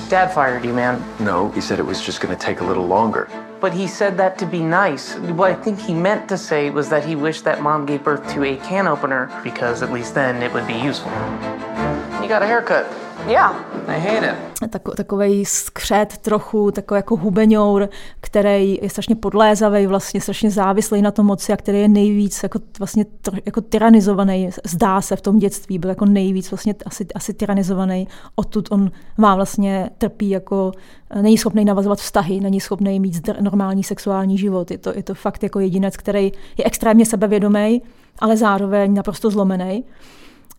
[0.08, 1.02] Dad fired you, man.
[1.24, 3.28] No, he said it was just going to take a little longer.
[3.62, 5.14] But he said that to be nice.
[5.14, 8.28] What I think he meant to say was that he wished that mom gave birth
[8.34, 11.12] to a can opener because at least then it would be useful.
[12.20, 12.90] You got a haircut.
[13.26, 13.54] Yeah,
[13.86, 14.70] I hate it.
[14.70, 17.88] tak, takový skřet trochu, takový jako hubeňour,
[18.20, 22.58] který je strašně podlézavý, vlastně strašně závislý na tom moci a který je nejvíc jako,
[22.78, 23.06] vlastně
[23.46, 28.08] jako tyranizovaný, zdá se v tom dětství, byl jako nejvíc vlastně asi, asi tyranizovaný.
[28.34, 30.72] Odtud on má vlastně trpí jako,
[31.22, 34.70] není schopný navazovat vztahy, není schopný mít zdr, normální sexuální život.
[34.70, 37.82] Je to, je to fakt jako jedinec, který je extrémně sebevědomý,
[38.18, 39.84] ale zároveň naprosto zlomený.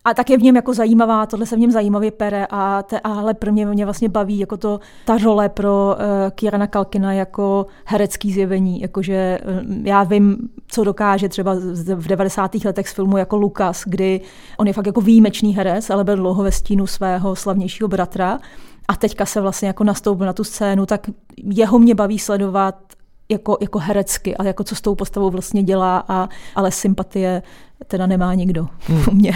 [0.06, 3.34] A tak je v něm jako zajímavá, tohle se v něm zajímavě pere a ale
[3.34, 8.32] pro mě, mě vlastně baví jako to, ta role pro uh, Kierana Kalkina jako herecký
[8.32, 11.54] zjevení, jakože uh, já vím, co dokáže třeba
[11.94, 12.54] v 90.
[12.64, 14.20] letech z filmu jako Lukas, kdy
[14.58, 18.38] on je fakt jako výjimečný herec, ale byl dlouho ve stínu svého slavnějšího bratra
[18.88, 22.76] a teďka se vlastně jako nastoupil na tu scénu, tak jeho mě baví sledovat
[23.28, 27.42] jako, jako herecky a jako co s tou postavou vlastně dělá, a, ale sympatie
[27.86, 29.04] teda nemá nikdo hmm.
[29.10, 29.32] u mě.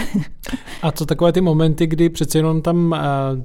[0.81, 2.99] A co takové ty momenty, kdy přece jenom tam uh,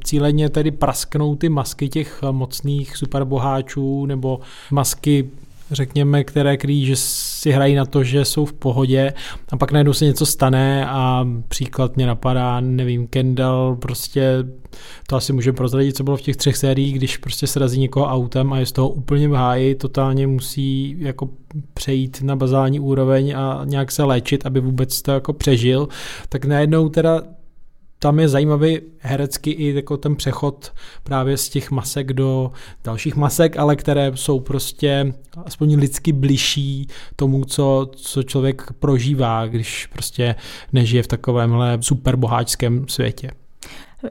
[0.05, 4.41] cíleně tedy prasknou ty masky těch mocných superboháčů nebo
[4.71, 5.31] masky
[5.71, 9.13] řekněme, které kryjí, že si hrají na to, že jsou v pohodě
[9.49, 14.45] a pak najednou se něco stane a příklad mě napadá, nevím, Kendall prostě
[15.07, 18.53] to asi můžeme prozradit, co bylo v těch třech sériích, když prostě srazí někoho autem
[18.53, 21.29] a je z toho úplně v háji, totálně musí jako
[21.75, 25.89] přejít na bazální úroveň a nějak se léčit, aby vůbec to jako přežil,
[26.29, 27.23] tak najednou teda
[28.05, 32.53] tam je zajímavý herecky i jako ten přechod právě z těch masek do
[32.85, 35.15] dalších masek, ale které jsou prostě
[35.45, 40.35] aspoň lidsky bližší tomu, co, co člověk prožívá, když prostě
[40.73, 43.31] nežije v takovémhle superboháčském světě.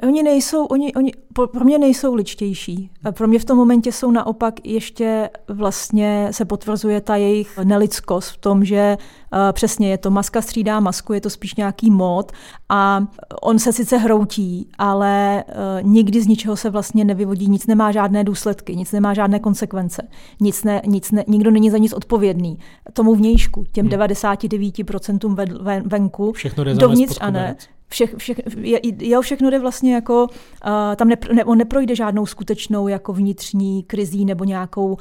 [0.07, 2.91] Oni nejsou, oni, oni pro mě nejsou ličtější.
[3.11, 8.37] Pro mě v tom momentě jsou naopak ještě vlastně se potvrzuje ta jejich nelidskost v
[8.37, 8.97] tom, že
[9.33, 12.31] uh, přesně je to maska střídá masku, je to spíš nějaký mod
[12.69, 13.05] a
[13.41, 18.23] on se sice hroutí, ale uh, nikdy z ničeho se vlastně nevyvodí, nic nemá žádné
[18.23, 20.07] důsledky, nic nemá žádné konsekvence,
[20.39, 22.59] nic ne, nic ne, nikdo není za nic odpovědný.
[22.93, 23.99] Tomu vnějšku, těm hmm.
[23.99, 27.55] 99% ven, ven, venku, Všechno jde dovnitř a ne,
[27.93, 32.25] všech, všech, je, jeho všechno jde vlastně jako, uh, tam ne, ne, on neprojde žádnou
[32.25, 34.97] skutečnou jako vnitřní krizí nebo nějakou, uh,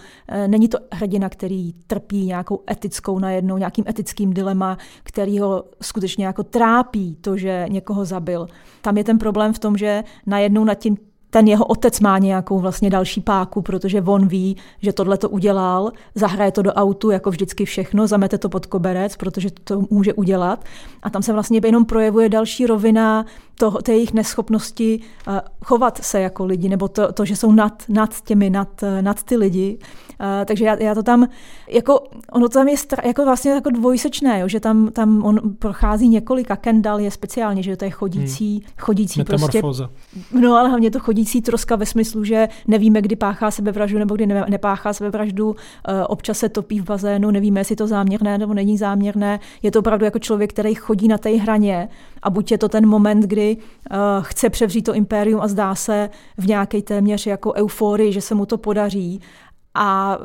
[0.47, 6.43] není to hrdina, který trpí nějakou etickou najednou, nějakým etickým dilema, který ho skutečně jako
[6.43, 8.47] trápí to, že někoho zabil.
[8.81, 10.97] Tam je ten problém v tom, že najednou nad tím
[11.35, 15.93] ten jeho otec má nějakou vlastně další páku, protože on ví, že tohle to udělal,
[16.15, 20.65] zahraje to do autu, jako vždycky všechno, zamete to pod koberec, protože to může udělat.
[21.03, 23.27] A tam se vlastně jenom projevuje další rovina
[23.59, 27.83] toho, té jejich neschopnosti uh, chovat se jako lidi, nebo to, to že jsou nad,
[27.89, 29.79] nad těmi, nad, nad ty lidi.
[30.21, 31.29] Uh, takže já, já to tam,
[31.69, 32.01] jako,
[32.33, 36.09] ono to tam je stra, jako vlastně jako dvojsečné, jo, že tam, tam on prochází
[36.09, 38.63] několika, Kendall je speciálně, že to je chodící, hmm.
[38.79, 39.63] chodící prostě.
[40.41, 44.27] No ale hlavně to chodící troska ve smyslu, že nevíme, kdy páchá sebevraždu nebo kdy
[44.27, 45.57] ne, nepáchá sebevraždu,
[46.07, 49.41] občas se topí v bazénu, nevíme, jestli to záměrné nebo není záměrné.
[49.63, 51.89] Je to opravdu jako člověk, který chodí na té hraně
[52.23, 56.11] a buď je to ten moment, kdy uh, chce převřít to impérium a zdá se
[56.39, 59.21] v nějaké téměř jako euforii, že se mu to podaří,
[59.75, 60.19] a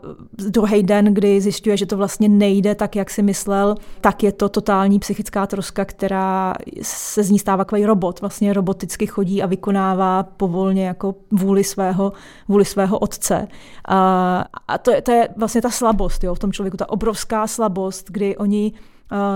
[0.49, 4.49] druhý den, kdy zjišťuje, že to vlastně nejde tak, jak si myslel, tak je to
[4.49, 8.21] totální psychická troska, která se z ní stává takový robot.
[8.21, 12.13] Vlastně roboticky chodí a vykonává povolně jako vůli svého,
[12.47, 13.47] vůli svého otce.
[13.87, 17.47] A, a to, je, to je vlastně ta slabost jo, v tom člověku, ta obrovská
[17.47, 18.73] slabost, kdy oni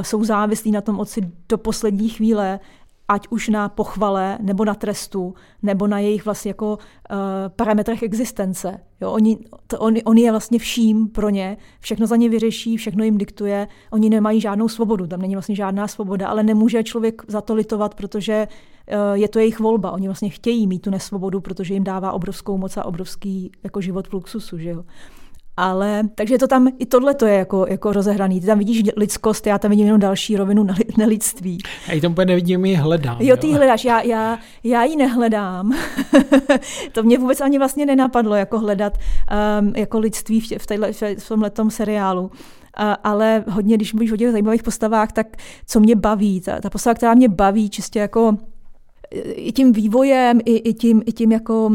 [0.02, 2.60] jsou závislí na tom otci do poslední chvíle,
[3.08, 7.18] ať už na pochvale, nebo na trestu, nebo na jejich vlastně jako uh,
[7.56, 8.80] parametrech existence.
[9.02, 13.04] Jo, oni, to, on, on je vlastně vším pro ně, všechno za ně vyřeší, všechno
[13.04, 17.42] jim diktuje, oni nemají žádnou svobodu, tam není vlastně žádná svoboda, ale nemůže člověk za
[17.42, 19.92] to litovat, protože uh, je to jejich volba.
[19.92, 24.08] Oni vlastně chtějí mít tu nesvobodu, protože jim dává obrovskou moc a obrovský jako život
[24.08, 24.58] v luxusu.
[24.58, 24.84] Že jo?
[25.58, 28.40] Ale takže to tam, i tohle to je jako, jako rozehraný.
[28.42, 31.58] Ty tam vidíš lidskost, já tam vidím jenom další rovinu nelidství.
[31.88, 33.18] Já ji tam úplně nevidím, ji hledám.
[33.20, 35.74] Jo, ty ji hledáš, já, já, já ji nehledám.
[36.92, 38.98] to mě vůbec ani vlastně nenapadlo, jako hledat
[39.62, 42.24] um, jako lidství v, v, téhle, v tomhletom seriálu.
[42.24, 42.30] Uh,
[43.04, 45.28] ale hodně, když mluvíš o těch zajímavých postavách, tak
[45.68, 48.38] co mě baví, ta, ta postava, která mě baví čistě jako
[49.36, 51.72] i tím vývojem, i, i, tím, i tím jako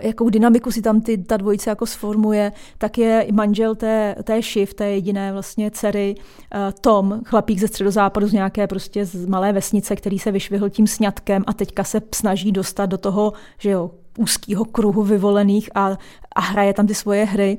[0.00, 4.74] jakou dynamiku si tam ty, ta dvojice jako sformuje, tak je manžel té, té Shiv,
[4.74, 9.96] té jediné vlastně dcery, uh, Tom, chlapík ze středozápadu z nějaké prostě z malé vesnice,
[9.96, 14.64] který se vyšvihl tím sňatkem a teďka se snaží dostat do toho, že jo, úzkého
[14.64, 15.98] kruhu vyvolených a,
[16.34, 17.58] a hraje tam ty svoje hry.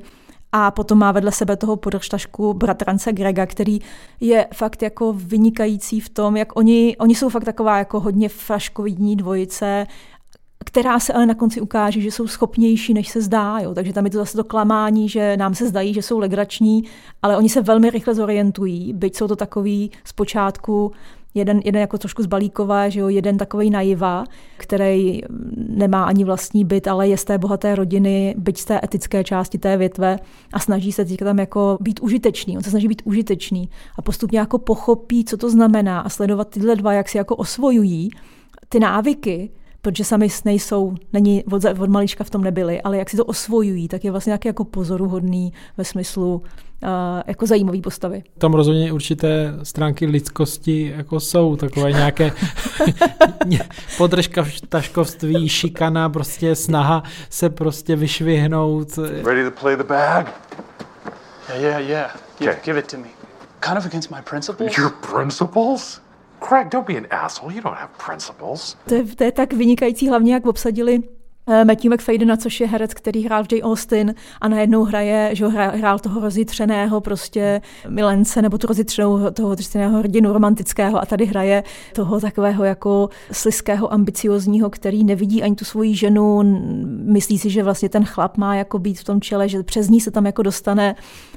[0.54, 3.78] A potom má vedle sebe toho podržtašku bratrance Grega, který
[4.20, 9.16] je fakt jako vynikající v tom, jak oni, oni jsou fakt taková jako hodně fraškovidní
[9.16, 9.86] dvojice,
[10.64, 13.58] která se ale na konci ukáže, že jsou schopnější, než se zdá.
[13.58, 13.74] Jo.
[13.74, 16.84] Takže tam je to zase to klamání, že nám se zdají, že jsou legrační,
[17.22, 20.92] ale oni se velmi rychle zorientují, byť jsou to takový zpočátku
[21.34, 22.28] jeden, jeden jako trošku z
[22.88, 24.24] že jo, jeden takový naiva,
[24.56, 25.20] který
[25.56, 29.58] nemá ani vlastní byt, ale je z té bohaté rodiny, byť z té etické části
[29.58, 30.18] té větve
[30.52, 32.56] a snaží se teďka tam jako být užitečný.
[32.56, 36.76] On se snaží být užitečný a postupně jako pochopí, co to znamená a sledovat tyhle
[36.76, 38.10] dva, jak si jako osvojují
[38.68, 39.50] ty návyky,
[39.82, 43.88] protože sami nejsou, není od, od malička v tom nebyli, ale jak si to osvojují,
[43.88, 46.88] tak je vlastně nějaký jako pozoruhodný ve smyslu uh,
[47.26, 48.22] jako zajímavý postavy.
[48.38, 52.32] Tam rozhodně určité stránky lidskosti jako jsou, takové nějaké
[53.98, 58.98] podržka taškovství, šikana, prostě snaha se prostě vyšvihnout.
[59.24, 60.42] Ready to play the bag?
[61.48, 62.16] Yeah, yeah, yeah.
[62.40, 62.56] Okay.
[62.64, 63.08] Give it to me.
[63.60, 64.78] Kind of against my principles.
[64.78, 66.00] Your principles?
[66.48, 67.54] Craig, don't be an asshole.
[67.54, 68.76] You don't have principles.
[68.88, 71.02] To je, to je tak vynikající, hlavně jak obsadili
[71.46, 75.46] Eh, Matthew McFadena, což je herec, který hrál v Jay Austen a najednou hraje, že
[75.46, 81.62] hrál toho rozjitřeného prostě milence nebo tu rozjitřenou toho rozjitřeného hrdinu romantického a tady hraje
[81.92, 86.42] toho takového jako sliského, ambiciozního, který nevidí ani tu svoji ženu,
[87.04, 90.00] myslí si, že vlastně ten chlap má jako být v tom čele, že přes ní
[90.00, 90.94] se tam jako dostane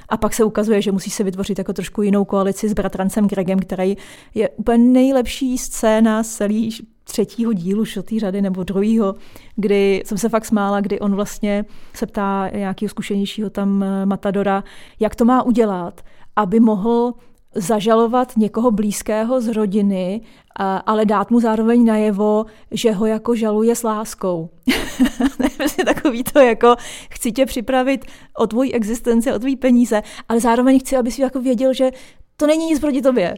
[0.10, 3.60] a pak se ukazuje, že musí se vytvořit jako trošku jinou koalici s bratrancem Gregem,
[3.60, 3.98] který
[4.34, 6.70] je úplně nejlepší scéna celý
[7.04, 9.16] třetího dílu šotý řady nebo druhého,
[9.56, 14.64] kdy jsem se fakt smála, kdy on vlastně se ptá nějakého zkušenějšího tam eh, Matadora,
[15.00, 16.02] jak to má udělat,
[16.36, 17.14] aby mohl
[17.56, 20.22] zažalovat někoho blízkého z rodiny,
[20.86, 24.50] ale dát mu zároveň najevo, že ho jako žaluje s láskou.
[25.58, 26.76] Prostě takový to jako,
[27.10, 28.06] chci tě připravit
[28.38, 31.92] o tvoji existenci, o tvý peníze, ale zároveň chci, abys jako věděl, že
[32.38, 33.38] to není nic proti tobě.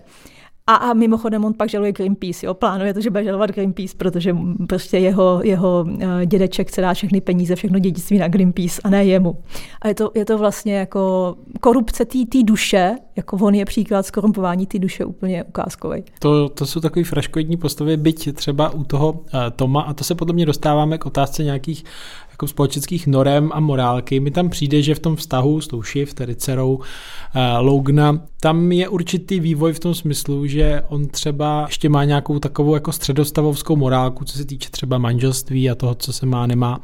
[0.67, 4.35] A, a mimochodem on pak žaluje Greenpeace, jo, plánuje to, že bude žalovat Greenpeace, protože
[4.67, 9.05] prostě jeho, jeho eh, dědeček se dá všechny peníze, všechno dědictví na Greenpeace a ne
[9.05, 9.37] jemu.
[9.81, 14.65] A je to, je to vlastně jako korupce té duše, jako on je příklad skorumpování
[14.65, 16.03] té duše úplně ukázkový.
[16.19, 19.19] To, to jsou takový fraškoidní postavy, byť třeba u toho uh,
[19.55, 21.83] Toma, a to se potom dostáváme k otázce nějakých
[22.37, 24.19] jako společenských norem a morálky.
[24.19, 26.81] Mi tam přijde, že v tom vztahu s tou Shiv, tedy dcerou uh,
[27.59, 32.73] Logna, tam je určitý vývoj v tom smyslu, že on třeba ještě má nějakou takovou
[32.73, 36.81] jako středostavovskou morálku, co se týče třeba manželství a toho, co se má, nemá,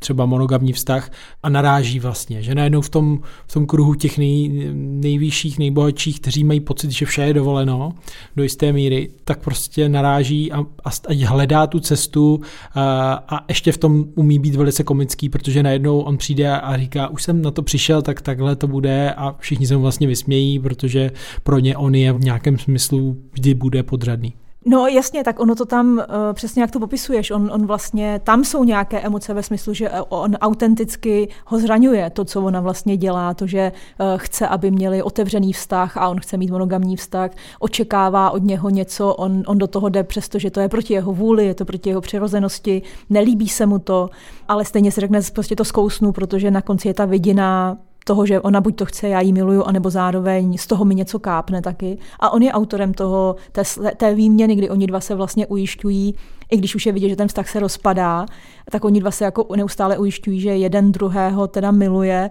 [0.00, 1.10] třeba monogamní vztah
[1.42, 6.44] a naráží vlastně, že najednou v tom, v tom kruhu těch nej, nejvyšších, nejbohatších, kteří
[6.44, 7.92] mají pocit, že vše je dovoleno
[8.36, 12.40] do jisté míry, tak prostě naráží a, a, hledá tu cestu
[12.74, 17.08] a, a ještě v tom umí být velice komický, protože najednou on přijde a říká,
[17.08, 20.58] už jsem na to přišel, tak takhle to bude a všichni se mu vlastně vysmějí,
[20.58, 21.10] protože
[21.42, 24.32] pro ně on je v nějakém smyslu vždy bude podřadný.
[24.66, 28.44] No jasně, tak ono to tam uh, přesně jak to popisuješ, on, on vlastně, tam
[28.44, 33.34] jsou nějaké emoce ve smyslu, že on autenticky ho zraňuje, to, co ona vlastně dělá,
[33.34, 38.30] to, že uh, chce, aby měli otevřený vztah a on chce mít monogamní vztah, očekává
[38.30, 41.54] od něho něco, on, on do toho jde, přestože to je proti jeho vůli, je
[41.54, 44.10] to proti jeho přirozenosti, nelíbí se mu to,
[44.48, 48.40] ale stejně si řekne, prostě to zkousnu, protože na konci je ta vidina toho, že
[48.40, 51.98] ona buď to chce, já ji miluju, anebo zároveň z toho mi něco kápne taky.
[52.20, 53.62] A on je autorem toho, té,
[53.96, 56.14] té výměny, kdy oni dva se vlastně ujišťují,
[56.50, 58.26] i když už je vidět, že ten vztah se rozpadá,
[58.70, 62.30] tak oni dva se jako neustále ujišťují, že jeden druhého teda miluje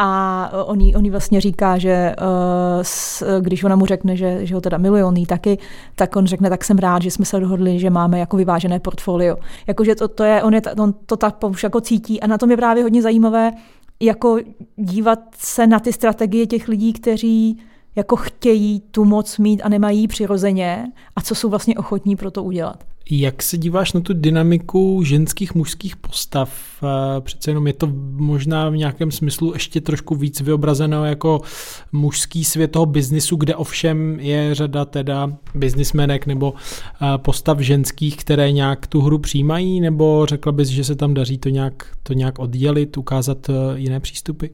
[0.00, 2.26] a on jí, on jí vlastně říká, že uh,
[2.82, 5.58] s, když ona mu řekne, že, že ho teda miluje, on jí taky,
[5.94, 9.36] tak on řekne, tak jsem rád, že jsme se dohodli, že máme jako vyvážené portfolio.
[9.66, 12.50] Jakože to, to je, on, je, on to tak už jako cítí a na tom
[12.50, 13.52] je právě hodně zajímavé,
[14.00, 14.38] jako
[14.76, 17.60] dívat se na ty strategie těch lidí, kteří
[17.98, 22.44] jako chtějí tu moc mít a nemají přirozeně a co jsou vlastně ochotní pro to
[22.44, 22.84] udělat.
[23.10, 26.50] Jak se díváš na tu dynamiku ženských, mužských postav?
[26.82, 31.40] Eh, přece jenom je to možná v nějakém smyslu ještě trošku víc vyobrazeno jako
[31.92, 38.52] mužský svět toho biznisu, kde ovšem je řada teda biznismenek nebo eh, postav ženských, které
[38.52, 42.38] nějak tu hru přijímají, nebo řekla bys, že se tam daří to nějak, to nějak
[42.38, 44.46] oddělit, ukázat eh, jiné přístupy?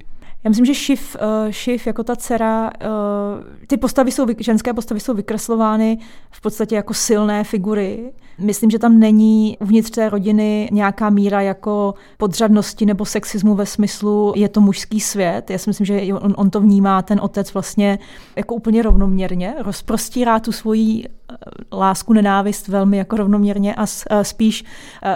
[0.45, 5.01] Já myslím, že Šiv, uh, Šiv jako ta dcera, uh, ty postavy jsou, ženské postavy
[5.01, 5.99] jsou vykreslovány
[6.31, 8.13] v podstatě jako silné figury.
[8.39, 14.33] Myslím, že tam není uvnitř té rodiny nějaká míra jako podřadnosti nebo sexismu ve smyslu,
[14.37, 15.51] je to mužský svět.
[15.51, 17.99] Já si myslím, že on, on to vnímá, ten otec vlastně
[18.37, 21.37] jako úplně rovnoměrně, rozprostírá tu svoji eh,
[21.77, 23.87] lásku, nenávist velmi jako rovnoměrně a
[24.23, 24.65] spíš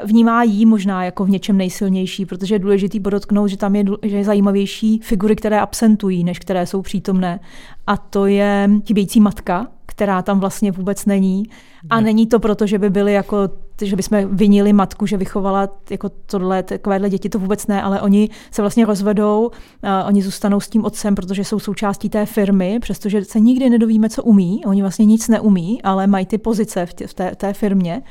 [0.05, 4.17] vnímá jí možná jako v něčem nejsilnější, protože je důležitý podotknout, že tam je, že
[4.17, 7.41] je zajímavější figury, které absentují, než které jsou přítomné.
[7.89, 11.45] A to je chybějící matka, která tam vlastně vůbec není.
[11.91, 13.37] A není to proto, že by byly jako
[13.83, 18.29] že bychom vinili matku, že vychovala jako tohle, takovéhle děti, to vůbec ne, ale oni
[18.51, 19.51] se vlastně rozvedou,
[19.83, 24.09] a oni zůstanou s tím otcem, protože jsou součástí té firmy, přestože se nikdy nedovíme,
[24.09, 27.53] co umí, oni vlastně nic neumí, ale mají ty pozice v, tě, v té, té
[27.53, 28.03] firmě.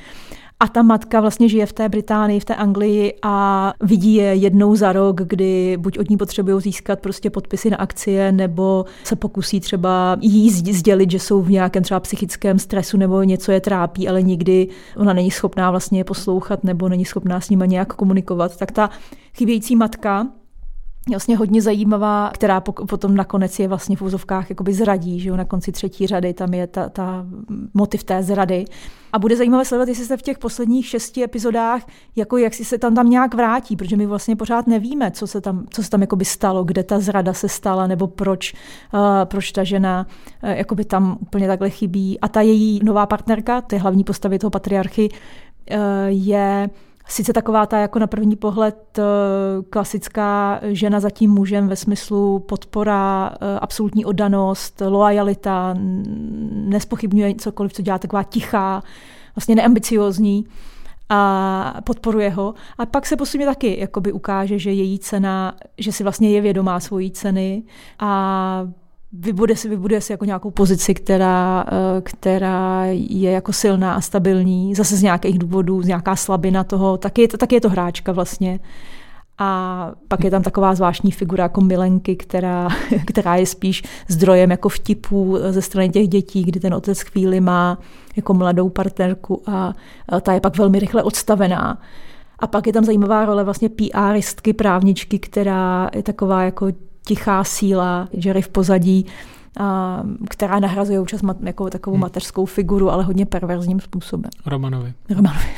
[0.60, 4.76] A ta matka vlastně žije v té Británii, v té Anglii a vidí je jednou
[4.76, 9.60] za rok, kdy buď od ní potřebují získat prostě podpisy na akcie, nebo se pokusí
[9.60, 14.24] třeba jí sdělit, že jsou v nějakém třeba psychickém stresu nebo něco je trápí, ale
[14.24, 14.68] nikdy
[14.98, 18.58] ona není schopná vlastně je poslouchat nebo není schopná s nimi nějak komunikovat.
[18.58, 18.90] Tak ta
[19.34, 20.28] chybějící matka
[21.10, 25.46] vlastně hodně zajímavá, která potom nakonec je vlastně v úzovkách jakoby zradí, že jo, na
[25.46, 27.26] konci třetí řady, tam je ta, ta
[27.74, 28.66] motiv té zrady.
[29.14, 31.82] A bude zajímavé sledovat, jestli se v těch posledních šesti epizodách,
[32.16, 35.42] jako jak si se tam tam nějak vrátí, protože my vlastně pořád nevíme, co se
[35.42, 38.54] tam, co se tam jakoby stalo, kde ta zrada se stala, nebo proč,
[38.94, 40.08] uh, proč ta žena
[40.44, 42.20] uh, jakoby tam úplně takhle chybí.
[42.20, 46.70] A ta její nová partnerka, ty hlavní postavy toho patriarchy, uh, je
[47.08, 49.00] sice taková ta jako na první pohled
[49.70, 55.76] klasická žena za tím mužem ve smyslu podpora, absolutní oddanost, loajalita,
[56.52, 58.84] nespochybňuje cokoliv, co dělá, taková tichá,
[59.36, 60.46] vlastně neambiciozní
[61.10, 62.54] a podporuje ho.
[62.78, 66.80] A pak se postupně taky jakoby ukáže, že její cena, že si vlastně je vědomá
[66.80, 67.64] svojí ceny
[68.00, 68.68] a
[69.12, 74.76] vybuduje si, vybuduje si jako nějakou pozici, která, eh, která je jako silná a stabilní,
[74.76, 78.12] zase z nějakých důvodů, z nějaká slabina toho, taky je to, taky je to hráčka
[78.12, 78.60] vlastně.
[79.40, 82.68] A pak je tam taková zvláštní figura jako Milenky, která,
[83.06, 87.78] která je spíš zdrojem jako vtipů ze strany těch dětí, kdy ten otec chvíli má
[88.16, 89.74] jako mladou partnerku a
[90.22, 91.82] ta je pak velmi rychle odstavená.
[92.40, 96.68] A pak je tam zajímavá role vlastně PRistky, právničky, která je taková jako
[97.08, 99.06] tichá síla, Jerry v pozadí,
[99.60, 102.02] a, která nahrazuje občas mat, jako takovou hmm.
[102.02, 104.32] mateřskou figuru, ale hodně perverzním způsobem.
[104.46, 104.94] Romanovi.
[105.10, 105.50] Romanovi.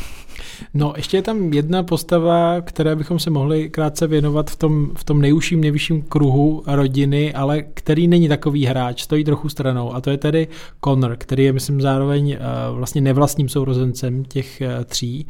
[0.74, 5.04] No, ještě je tam jedna postava, které bychom se mohli krátce věnovat v tom, v
[5.04, 9.94] tom nejužším, nejvyšším kruhu rodiny, ale který není takový hráč, stojí trochu stranou.
[9.94, 10.48] A to je tedy
[10.84, 12.38] Connor, který je, myslím, zároveň
[12.72, 15.28] uh, vlastně nevlastním sourozencem těch uh, tří.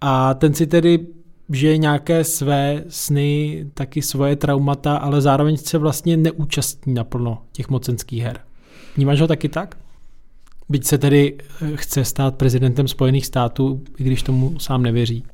[0.00, 0.98] A ten si tedy
[1.50, 8.22] že nějaké své sny, taky svoje traumata, ale zároveň se vlastně neúčastní naplno těch mocenských
[8.22, 8.40] her.
[8.96, 9.74] Vnímáš ho taky tak?
[10.68, 15.24] Byť se tedy eh, chce stát prezidentem Spojených států, i když tomu sám nevěří.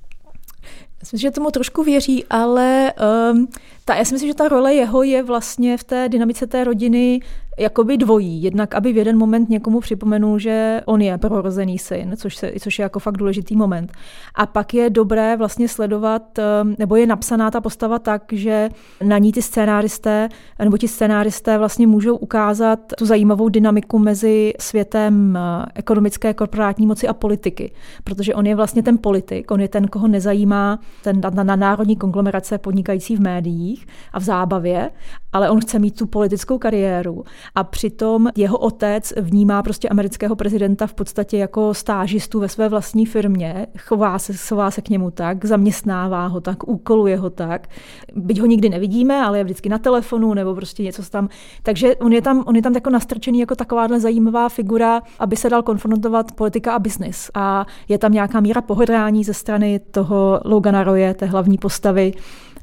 [1.00, 2.92] Myslím, že tomu trošku věří, ale
[3.32, 3.48] um,
[3.84, 7.20] ta, já si myslím, že ta role jeho je vlastně v té dynamice té rodiny
[7.58, 8.42] jakoby dvojí.
[8.42, 12.78] Jednak, aby v jeden moment někomu připomenul, že on je prorozený syn, což, se, což
[12.78, 13.92] je jako fakt důležitý moment.
[14.34, 18.68] A pak je dobré vlastně sledovat, ehm, nebo je napsaná ta postava tak, že
[19.04, 20.28] na ní ty scénáristé,
[20.64, 27.08] nebo ti scénáristé vlastně můžou ukázat tu zajímavou dynamiku mezi světem eh, ekonomické, korporátní moci
[27.08, 27.72] a politiky.
[28.04, 31.96] Protože on je vlastně ten politik, on je ten, koho nezajímá ten na, na národní
[31.96, 34.90] konglomerace podnikající v médiích a v zábavě,
[35.32, 37.24] ale on chce mít tu politickou kariéru
[37.54, 43.06] a přitom jeho otec vnímá prostě amerického prezidenta v podstatě jako stážistu ve své vlastní
[43.06, 47.66] firmě, chová se, chová se k němu tak, zaměstnává ho tak, úkoluje ho tak.
[48.14, 51.28] Byť ho nikdy nevidíme, ale je vždycky na telefonu nebo prostě něco tam.
[51.62, 55.50] Takže on je tam, on je tam jako nastrčený jako takováhle zajímavá figura, aby se
[55.50, 57.30] dal konfrontovat politika a biznis.
[57.34, 62.12] A je tam nějaká míra pohodrání ze strany toho Logana Roye, té hlavní postavy,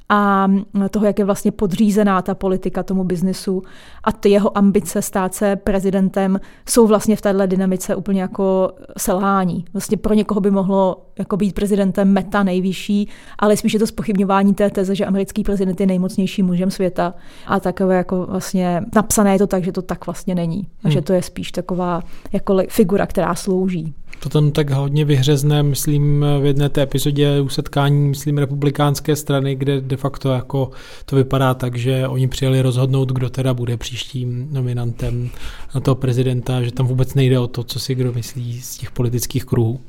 [0.10, 0.48] a
[0.90, 3.62] toho, jak je vlastně podřízená ta politika tomu biznesu
[4.04, 6.40] a ty jeho ambice stát se prezidentem
[6.70, 9.66] jsou vlastně v téhle dynamice úplně jako selhání.
[9.74, 14.54] Vlastně pro někoho by mohlo jako být prezidentem meta nejvyšší, ale spíš je to spochybňování
[14.54, 17.14] té teze, že americký prezident je nejmocnějším mužem světa
[17.48, 20.68] a takové jako vlastně napsané je to tak, že to tak vlastně není.
[20.84, 20.92] A hmm.
[20.92, 22.02] že to je spíš taková
[22.32, 23.94] jako figura, která slouží.
[24.24, 29.82] To tam tak hodně vyhřezne, myslím, v jedné té epizodě usetkání, myslím, republikánské strany, kde
[29.82, 30.72] de facto jako
[31.06, 35.30] to vypadá tak, že oni přijeli rozhodnout, kdo teda bude příštím nominantem
[35.76, 38.92] na toho prezidenta, že tam vůbec nejde o to, co si kdo myslí z těch
[38.92, 39.80] politických kruhů,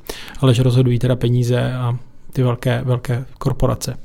[0.41, 1.99] ale že rozhodují teda peníze a
[2.33, 3.97] ty velké, velké korporace.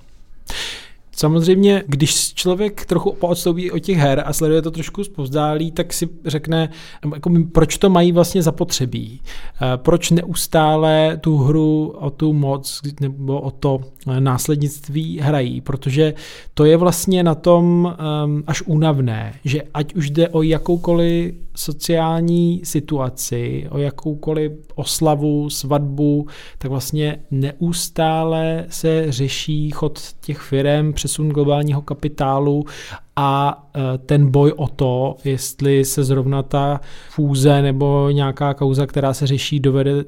[1.20, 6.10] Samozřejmě, když člověk trochu poodstoupí od těch her a sleduje to trošku zpovzdálí, tak si
[6.26, 6.70] řekne,
[7.14, 9.22] jako, proč to mají vlastně zapotřebí.
[9.22, 13.80] Eh, proč neustále tu hru o tu moc nebo o to
[14.20, 16.14] následnictví hrají, protože
[16.54, 17.96] to je vlastně na tom
[18.26, 26.28] um, až únavné, že ať už jde o jakoukoliv sociální situaci, o jakoukoliv oslavu, svatbu,
[26.58, 32.66] tak vlastně neustále se řeší chod těch firm, přesun globálního kapitálu
[33.16, 39.14] a e, ten boj o to, jestli se zrovna ta fúze nebo nějaká kauza, která
[39.14, 40.06] se řeší, dovede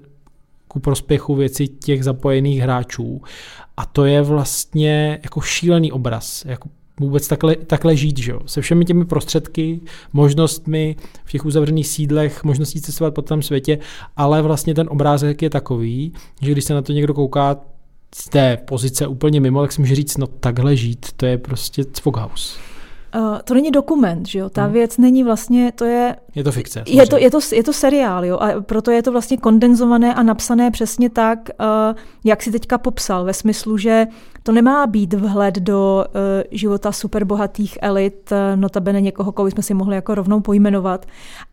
[0.68, 3.22] ku prospěchu věci těch zapojených hráčů.
[3.78, 6.45] A to je vlastně jako šílený obraz.
[6.45, 8.39] Jako vůbec takhle, takhle žít, že jo?
[8.45, 9.80] se všemi těmi prostředky,
[10.14, 10.95] možnostmi
[11.26, 13.80] v těch uzavřených sídlech, možností cestovat po tom světě,
[14.18, 17.58] ale vlastně ten obrázek je takový, že když se na to někdo kouká
[18.16, 21.84] z té pozice úplně mimo, tak si může říct, no takhle žít, to je prostě
[21.84, 22.57] Cvoghaus.
[23.16, 24.49] Uh, to není dokument, že jo?
[24.49, 24.74] Ta hmm.
[24.74, 26.16] věc není vlastně, to je...
[26.36, 26.84] Je to fikce.
[26.88, 28.38] Je to, je, to, je to seriál, jo?
[28.38, 33.26] A proto je to vlastně kondenzované a napsané přesně tak, uh, jak si teďka popsal,
[33.26, 34.07] ve smyslu, že
[34.43, 36.21] To nemá být vhled do uh,
[36.51, 41.05] života superbohatých elit, uh, notabene někoho, koho jsme si mohli jako rovnou pojmenovat,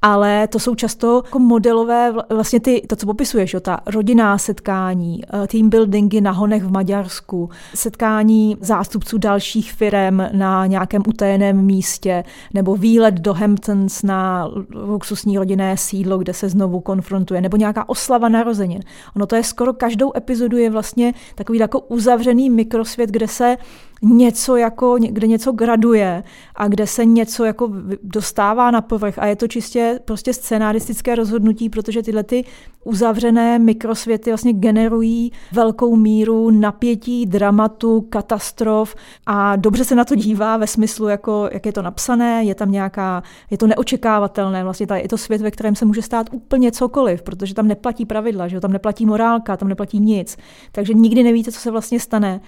[0.03, 5.23] ale to jsou často jako modelové, vlastně ty, to, co popisuješ, jo, ta rodinná setkání,
[5.35, 12.25] uh, team buildingy na honech v Maďarsku, setkání zástupců dalších firm na nějakém utajeném místě,
[12.55, 18.29] nebo výlet do Hamptons na luxusní rodinné sídlo, kde se znovu konfrontuje, nebo nějaká oslava
[18.29, 18.81] narozenin.
[19.17, 23.57] Ono to je skoro každou epizodu je vlastně takový jako uzavřený mikrosvět, kde se
[24.03, 26.23] něco jako, kde něco graduje
[26.55, 27.71] a kde se něco jako
[28.03, 32.45] dostává na povrch a je to čistě prostě scenaristické rozhodnutí, protože tyhle ty
[32.85, 38.95] uzavřené mikrosvěty vlastně generují velkou míru napětí, dramatu, katastrof
[39.27, 42.73] a dobře se na to dívá ve smyslu, jako, jak je to napsané, je tam
[42.73, 46.73] nějaká, je to neočekávatelné, vlastně ta, je to svět, ve kterém se může stát úplně
[46.73, 50.37] cokoliv, protože tam neplatí pravidla, že tam neplatí morálka, tam neplatí nic,
[50.73, 52.41] takže nikdy nevíte, co se vlastně stane.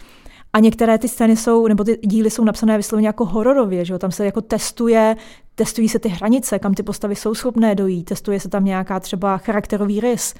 [0.52, 3.98] A některé ty scény jsou, nebo ty díly jsou napsané vysloveně jako hororově, že jo?
[3.98, 5.16] tam se jako testuje,
[5.54, 9.38] testují se ty hranice, kam ty postavy jsou schopné dojít, testuje se tam nějaká třeba
[9.38, 10.34] charakterový rys.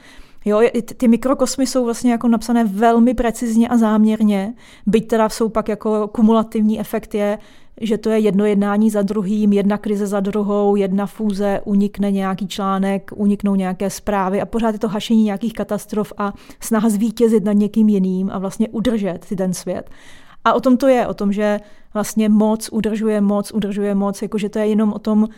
[0.45, 0.63] Jo,
[0.97, 4.55] ty mikrokosmy jsou vlastně jako napsané velmi precizně a záměrně,
[4.87, 7.39] byť teda jsou pak jako kumulativní efekt je,
[7.81, 12.49] že to je jedno jednání za druhým, jedna krize za druhou, jedna fúze, unikne nějaký
[12.49, 17.53] článek, uniknou nějaké zprávy a pořád je to hašení nějakých katastrof a snaha zvítězit nad
[17.53, 19.91] někým jiným a vlastně udržet si ten svět.
[20.45, 21.61] A o tom to je, o tom, že
[21.95, 25.28] vlastně moc udržuje moc, udržuje moc, jakože to je jenom o tom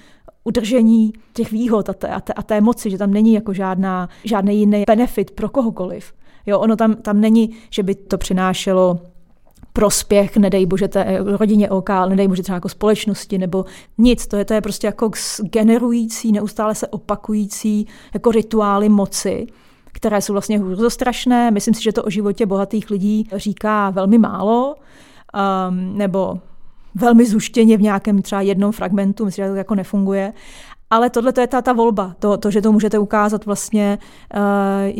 [0.45, 4.09] udržení těch výhod a té, a té, a té moci, že tam není jako žádná,
[4.25, 6.13] žádný jiný benefit pro kohokoliv.
[6.47, 9.01] Jo, ono tam, tam není, že by to přinášelo
[9.73, 13.65] prospěch, nedej bože té rodině OK, nedej bože třeba jako společnosti nebo
[13.99, 14.27] nic.
[14.27, 15.11] To je, to je prostě jako
[15.43, 19.47] generující, neustále se opakující jako rituály moci,
[19.93, 21.51] které jsou vlastně hruzostrašné.
[21.51, 26.39] Myslím si, že to o životě bohatých lidí říká velmi málo, um, nebo
[26.95, 30.33] velmi zuštěně v nějakém třeba jednom fragmentu, myslím, že to jako nefunguje.
[30.93, 33.99] Ale tohle to je ta, ta volba, to, to, že to můžete ukázat vlastně
[34.35, 34.41] uh,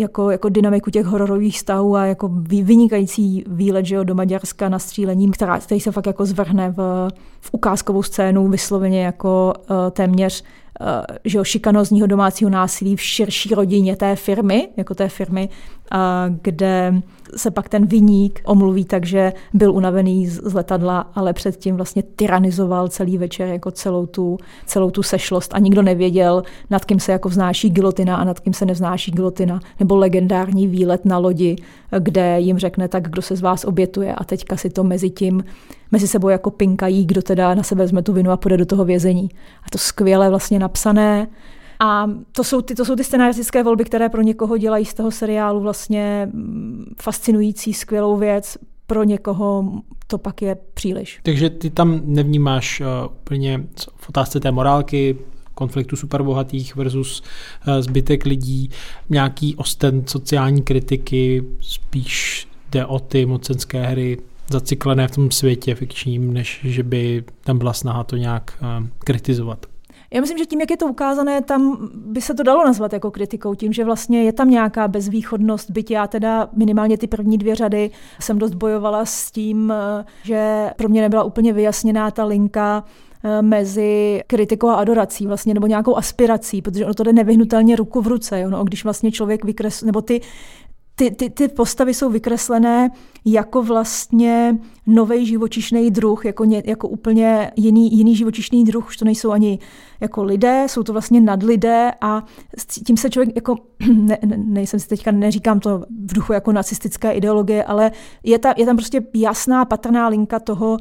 [0.01, 2.31] jako, jako dynamiku těch hororových stavů a jako
[2.63, 7.09] vynikající výlet že jo, do Maďarska na střílením, která, který se fakt jako zvrhne v,
[7.41, 10.45] v ukázkovou scénu vysloveně jako uh, téměř
[10.81, 10.87] uh,
[11.25, 15.49] že jo, šikanozního domácího násilí v širší rodině té firmy, jako té firmy,
[15.95, 15.99] uh,
[16.43, 17.03] kde
[17.37, 22.89] se pak ten viník omluví tak, že byl unavený z letadla, ale předtím vlastně tyranizoval
[22.89, 27.29] celý večer jako celou tu, celou tu sešlost a nikdo nevěděl, nad kým se jako
[27.29, 31.57] vznáší gilotina a nad kým se nevznáší gilotina, nebo legendární výlet na lodi,
[31.99, 35.45] kde jim řekne tak, kdo se z vás obětuje a teďka si to mezi tím
[35.93, 38.85] mezi sebou jako pinkají, kdo teda na sebe vezme tu vinu a půjde do toho
[38.85, 39.29] vězení.
[39.63, 41.27] A to skvěle vlastně napsané,
[41.83, 45.11] a to jsou ty, to jsou ty scenaristické volby, které pro někoho dělají z toho
[45.11, 48.59] seriálu vlastně mm, fascinující, skvělou věc.
[48.87, 49.65] Pro někoho
[50.07, 51.21] to pak je příliš.
[51.23, 53.67] Takže ty tam nevnímáš uh, úplně
[53.97, 55.17] v otázce té morálky,
[55.55, 58.71] konfliktu superbohatých versus uh, zbytek lidí,
[59.11, 64.19] nějaký osten sociální kritiky, spíš jde o ty mocenské hry
[64.51, 69.72] zaciklené v tom světě fikčním, než že by tam byla snaha to nějak uh, kritizovat.
[70.13, 73.11] Já myslím, že tím, jak je to ukázané, tam by se to dalo nazvat jako
[73.11, 77.55] kritikou, tím, že vlastně je tam nějaká bezvýchodnost, byť já teda minimálně ty první dvě
[77.55, 77.91] řady
[78.21, 79.73] jsem dost bojovala s tím,
[80.23, 82.85] že pro mě nebyla úplně vyjasněná ta linka
[83.25, 88.01] eh, mezi kritikou a adorací vlastně, nebo nějakou aspirací, protože ono to jde nevyhnutelně ruku
[88.01, 88.41] v ruce.
[88.41, 88.51] Jo?
[88.51, 90.21] No, když vlastně člověk vykres, nebo ty
[90.95, 92.91] ty, ty, ty postavy jsou vykreslené
[93.25, 99.05] jako vlastně nový živočišný druh, jako, ně, jako úplně jiný, jiný živočišný druh, už to
[99.05, 99.59] nejsou ani
[100.01, 102.25] jako lidé, jsou to vlastně nadlidé a
[102.87, 103.57] tím se člověk jako,
[103.93, 107.91] ne, ne, nejsem si teďka, neříkám to v duchu jako nacistické ideologie, ale
[108.25, 110.79] je, ta, je tam prostě jasná patrná linka toho, uh,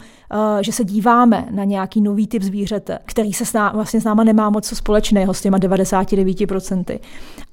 [0.61, 4.23] že se díváme na nějaký nový typ zvířete, který se s ná, vlastně s náma
[4.23, 6.99] nemá moc co společného s těma 99%.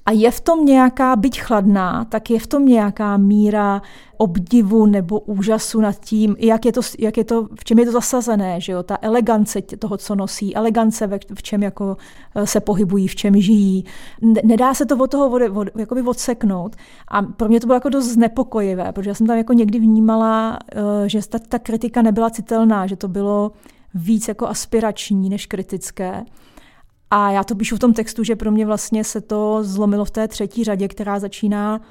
[0.05, 3.81] A je v tom nějaká, byť chladná, tak je v tom nějaká míra
[4.17, 7.91] obdivu nebo úžasu nad tím, jak je to, jak je to, v čem je to
[7.91, 8.83] zasazené, že jo?
[8.83, 11.97] ta elegance toho, co nosí, elegance, v čem jako
[12.35, 13.85] eh, se pohybují, v čem žijí.
[14.43, 16.75] Nedá se to od toho od, od, jakoby odseknout.
[17.07, 20.59] A pro mě to bylo jako dost znepokojivé, protože já jsem tam jako někdy vnímala,
[20.75, 23.51] eh, že ta, ta kritika nebyla citelná, že to bylo
[23.93, 26.23] víc jako aspirační než kritické.
[27.11, 30.11] A já to píšu v tom textu, že pro mě vlastně se to zlomilo v
[30.11, 31.81] té třetí řadě, která začíná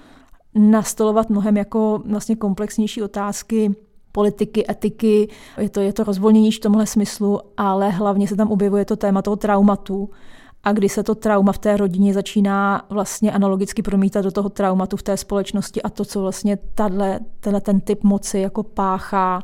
[0.58, 3.74] nastolovat mnohem jako vlastně komplexnější otázky
[4.12, 5.28] politiky, etiky,
[5.58, 9.22] je to, je to rozvolněnější v tomhle smyslu, ale hlavně se tam objevuje to téma
[9.22, 10.10] toho traumatu.
[10.64, 14.96] A kdy se to trauma v té rodině začíná vlastně analogicky promítat do toho traumatu
[14.96, 16.94] v té společnosti a to, co vlastně tato,
[17.40, 19.42] tenhle ten typ moci jako páchá,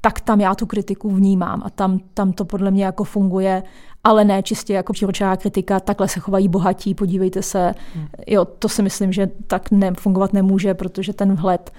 [0.00, 3.62] tak tam já tu kritiku vnímám a tam, tam to podle mě jako funguje,
[4.04, 7.74] ale ne čistě jako příročná kritika, takhle se chovají bohatí, podívejte se.
[7.94, 8.06] Hmm.
[8.26, 11.70] Jo, to si myslím, že tak ne, fungovat nemůže, protože ten vhled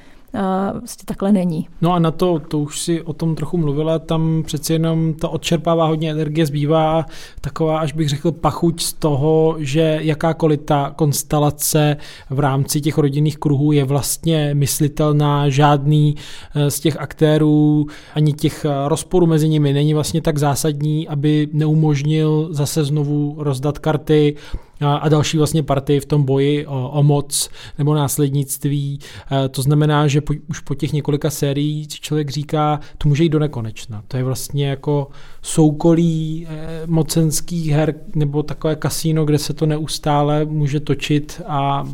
[0.79, 1.67] vlastně takhle není.
[1.81, 5.29] No a na to, to už si o tom trochu mluvila, tam přeci jenom to
[5.29, 7.05] odčerpává hodně energie, zbývá
[7.41, 11.97] taková, až bych řekl, pachuť z toho, že jakákoliv ta konstelace
[12.29, 16.15] v rámci těch rodinných kruhů je vlastně myslitelná, žádný
[16.55, 21.47] eh, z těch aktérů, ani těch eh, rozporů mezi nimi není vlastně tak zásadní, aby
[21.53, 24.35] neumožnil zase znovu rozdat karty,
[24.81, 28.99] a další vlastně partii v tom boji o, o moc nebo následnictví.
[29.31, 33.29] E, to znamená, že po, už po těch několika sérií člověk říká, to může jít
[33.29, 34.03] do nekonečna.
[34.07, 35.07] To je vlastně jako
[35.41, 41.87] soukolí e, mocenských her nebo takové kasíno, kde se to neustále může točit a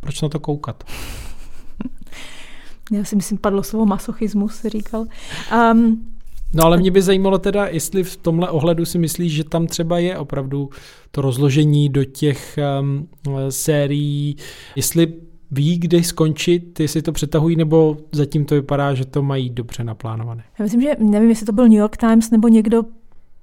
[0.00, 0.84] proč na to koukat?
[2.92, 5.06] Já si myslím, padlo slovo masochismus, říkal.
[5.72, 6.06] Um,
[6.54, 9.98] No ale mě by zajímalo teda, jestli v tomhle ohledu si myslíš, že tam třeba
[9.98, 10.70] je opravdu
[11.10, 13.08] to rozložení do těch um,
[13.48, 14.36] sérií,
[14.76, 15.12] jestli
[15.50, 20.44] ví, kde skončit, jestli to přetahují, nebo zatím to vypadá, že to mají dobře naplánované.
[20.58, 22.82] Já myslím, že nevím, jestli to byl New York Times nebo někdo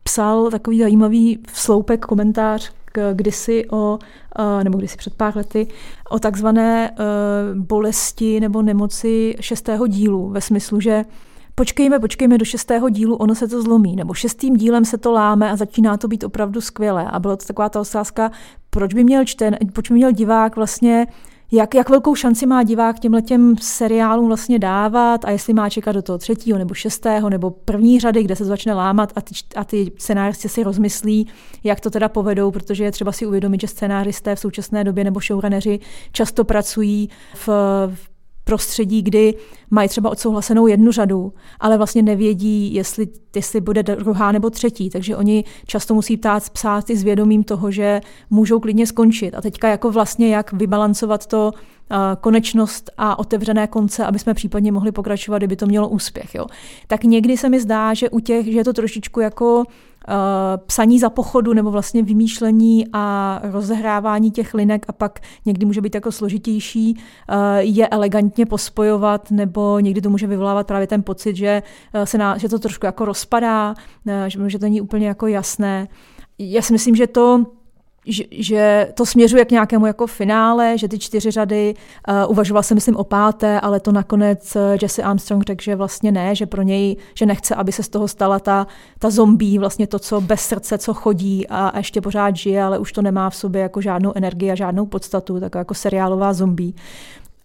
[0.03, 2.71] psal takový zajímavý sloupek komentář
[3.13, 3.99] kdysi o,
[4.63, 5.67] nebo kdysi před pár lety,
[6.09, 6.91] o takzvané
[7.53, 11.03] bolesti nebo nemoci šestého dílu, ve smyslu, že
[11.59, 15.51] počkejme, počkejme do šestého dílu, ono se to zlomí, nebo šestým dílem se to láme
[15.51, 17.05] a začíná to být opravdu skvělé.
[17.11, 18.31] A byla to taková ta otázka,
[18.69, 21.07] proč by měl čten, proč by měl divák vlastně
[21.51, 25.91] jak, jak velkou šanci má divák těmhle těm seriálům vlastně dávat a jestli má čekat
[25.91, 29.33] do toho třetího nebo šestého nebo první řady, kde se to začne lámat a ty,
[29.55, 31.27] a ty scenáristé si rozmyslí,
[31.63, 35.19] jak to teda povedou, protože je třeba si uvědomit, že scenáristé v současné době nebo
[35.19, 35.79] showrunneři
[36.11, 37.47] často pracují v,
[37.95, 38.16] v
[38.47, 39.33] prostředí, kdy
[39.69, 44.89] mají třeba odsouhlasenou jednu řadu, ale vlastně nevědí, jestli, jestli bude druhá nebo třetí.
[44.89, 49.35] Takže oni často musí ptát, psát i s vědomím toho, že můžou klidně skončit.
[49.35, 54.71] A teďka jako vlastně jak vybalancovat to uh, konečnost a otevřené konce, aby jsme případně
[54.71, 56.35] mohli pokračovat, kdyby to mělo úspěch.
[56.35, 56.45] Jo.
[56.87, 59.86] Tak někdy se mi zdá, že u těch, že je to trošičku jako Eh,
[60.65, 65.95] psaní za pochodu nebo vlastně vymýšlení a rozehrávání těch linek a pak někdy může být
[65.95, 66.97] jako složitější,
[67.29, 72.17] eh, je elegantně pospojovat nebo někdy to může vyvolávat právě ten pocit, že, eh, se
[72.17, 73.75] na, že to trošku jako rozpadá,
[74.47, 75.87] že to není úplně jako jasné.
[76.39, 77.45] Já si myslím, že to
[78.07, 81.73] že, že to směřuje k nějakému jako finále, že ty čtyři řady,
[82.07, 86.11] uh, uvažoval jsem myslím o páté, ale to nakonec uh, Jesse Armstrong řekl, že vlastně
[86.11, 88.67] ne, že pro něj, že nechce, aby se z toho stala ta,
[88.99, 92.91] ta zombie, vlastně to, co bez srdce, co chodí a, ještě pořád žije, ale už
[92.91, 96.73] to nemá v sobě jako žádnou energii a žádnou podstatu, taková jako seriálová zombie.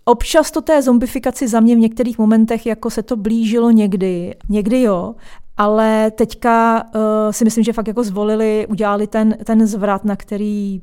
[0.05, 4.83] Občas to té zombifikaci za mě v některých momentech jako se to blížilo někdy, někdy
[4.83, 5.15] jo,
[5.57, 7.01] ale teďka uh,
[7.31, 10.83] si myslím, že fakt jako zvolili, udělali ten, ten zvrat, na který,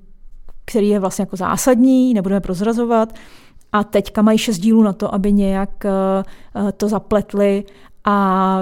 [0.65, 3.13] který je vlastně jako zásadní, nebudeme prozrazovat.
[3.71, 7.63] A teďka mají šest dílů na to, aby nějak uh, to zapletli
[8.03, 8.15] a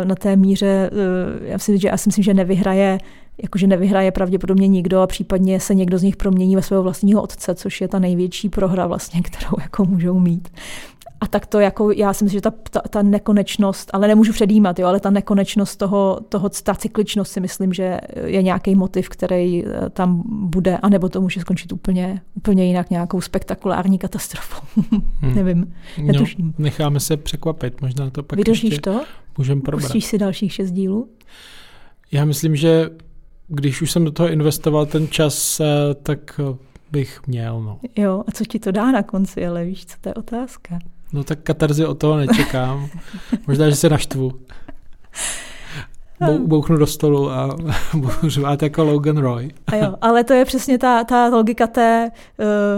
[0.03, 2.99] na té míře, uh, já, si, že, já si myslím, že nevyhraje
[3.43, 7.55] jakože nevyhraje pravděpodobně nikdo a případně se někdo z nich promění ve svého vlastního otce,
[7.55, 10.49] což je ta největší prohra vlastně, kterou jako můžou mít.
[11.21, 14.79] A tak to jako, já si myslím, že ta, ta, ta nekonečnost, ale nemůžu předjímat,
[14.79, 19.65] jo, ale ta nekonečnost toho, toho, ta cykličnost si myslím, že je nějaký motiv, který
[19.65, 24.67] eh, tam bude, anebo to může skončit úplně, úplně jinak nějakou spektakulární katastrofou.
[24.91, 25.01] hmm.
[25.35, 26.45] Nevím, netuším.
[26.45, 29.03] No, necháme se překvapit, možná to pak Vydržíš ještě to?
[29.37, 29.83] můžeme probrat.
[29.83, 31.09] Pustíš si dalších šest dílů?
[32.11, 32.89] Já myslím, že
[33.47, 35.65] když už jsem do toho investoval ten čas, eh,
[36.03, 36.39] tak
[36.91, 37.61] bych měl.
[37.61, 37.79] No.
[37.95, 40.79] Jo, a co ti to dá na konci, ale víš, co to je otázka.
[41.13, 42.89] No tak katarzy o toho nečekám.
[43.47, 44.33] Možná, že se naštvu.
[46.39, 47.55] bouchnu do stolu a
[47.93, 49.51] budu řvát jako Logan Roy.
[49.67, 52.11] A jo, ale to je přesně ta, ta logika té,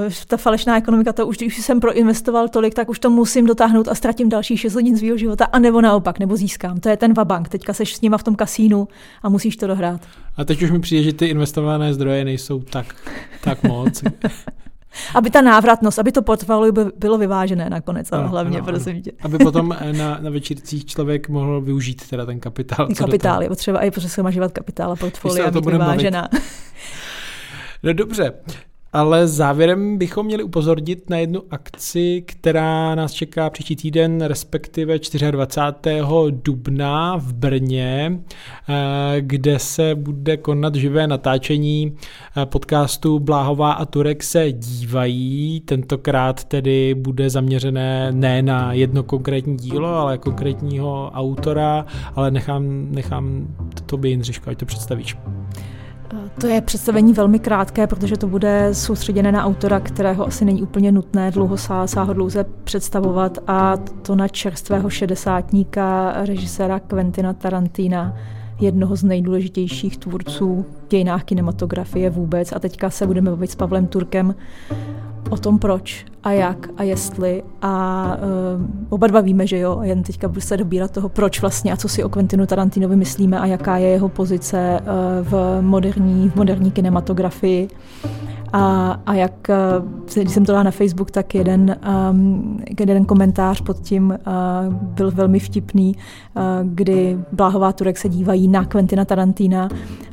[0.07, 3.87] uh, ta falešná ekonomika, to už když jsem proinvestoval tolik, tak už to musím dotáhnout
[3.87, 6.79] a ztratím další 6 hodin svého života, a nebo naopak, nebo získám.
[6.79, 7.49] To je ten vabank.
[7.49, 8.87] Teďka seš s nima v tom kasínu
[9.23, 10.01] a musíš to dohrát.
[10.37, 12.95] A teď už mi přijde, že ty investované zdroje nejsou tak,
[13.43, 14.03] tak moc.
[15.15, 19.11] aby ta návratnost, aby to portfolio by bylo vyvážené nakonec, ale hlavně, ano, prosím tě.
[19.21, 22.87] Aby potom eh, na, na večírcích člověk mohl využít teda ten kapitál.
[22.97, 26.29] Kapitál, je potřeba i potřeba kapitál a portfolio, aby vyvážená.
[27.83, 28.33] no dobře.
[28.93, 34.99] Ale závěrem bychom měli upozornit na jednu akci, která nás čeká příští týden, respektive
[35.31, 36.31] 24.
[36.31, 38.19] dubna v Brně,
[38.69, 41.95] eh, kde se bude konat živé natáčení
[42.37, 45.59] eh, podcastu Bláhová a Turek se dívají.
[45.59, 51.85] Tentokrát tedy bude zaměřené ne na jedno konkrétní dílo, ale konkrétního autora,
[52.15, 53.47] ale nechám, nechám
[53.85, 55.17] to by Jindřiško, ať to představíš.
[56.41, 60.91] To je představení velmi krátké, protože to bude soustředěné na autora, kterého asi není úplně
[60.91, 68.15] nutné dlouho sáhodlouze představovat a to na čerstvého šedesátníka režiséra Quentina Tarantina,
[68.59, 72.51] jednoho z nejdůležitějších tvůrců v dějinách kinematografie vůbec.
[72.51, 74.35] A teďka se budeme bavit s Pavlem Turkem
[75.29, 78.05] o tom proč a jak a jestli a
[78.57, 81.77] uh, oba dva víme, že jo, jen teďka budu se dobírat toho proč vlastně a
[81.77, 86.35] co si o Quentinu Tarantinovi myslíme a jaká je jeho pozice uh, v moderní, v
[86.35, 87.69] moderní kinematografii.
[88.53, 91.75] A, a jak, eh, když jsem to dala na Facebook, tak jeden,
[92.11, 98.47] um, jeden komentář pod tím uh, byl velmi vtipný, uh, kdy Bláhová Turek se dívají
[98.47, 99.69] na Quentina Tarantina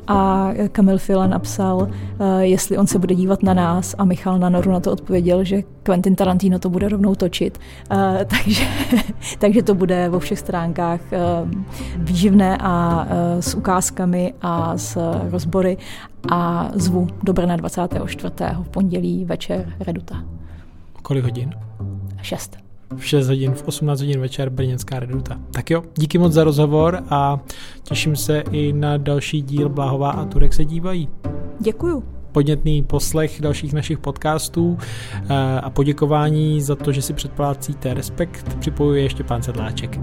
[0.06, 1.88] a Kamil Filan napsal, uh,
[2.38, 5.95] jestli on se bude dívat na nás a Michal Nanoru na to odpověděl, že Quentin
[6.02, 7.58] Tarantino to bude rovnou točit.
[7.90, 8.64] Uh, takže,
[9.38, 11.50] takže to bude vo všech stránkách uh,
[11.96, 14.98] výživné a uh, s ukázkami a s
[15.30, 15.76] rozbory
[16.30, 18.32] a zvu do Brna 24.
[18.62, 20.24] v pondělí večer Reduta.
[21.02, 21.50] Kolik hodin?
[22.22, 22.56] 6.
[22.96, 25.38] V 6 hodin, v 18 hodin večer Brněnská Reduta.
[25.50, 27.40] Tak jo, díky moc za rozhovor a
[27.82, 31.08] těším se i na další díl Bláhová a Turek se dívají.
[31.60, 38.56] Děkuju podnětný poslech dalších našich podcastů eh, a poděkování za to, že si předplácíte Respekt,
[38.58, 39.98] připojuje ještě pán Sedláček.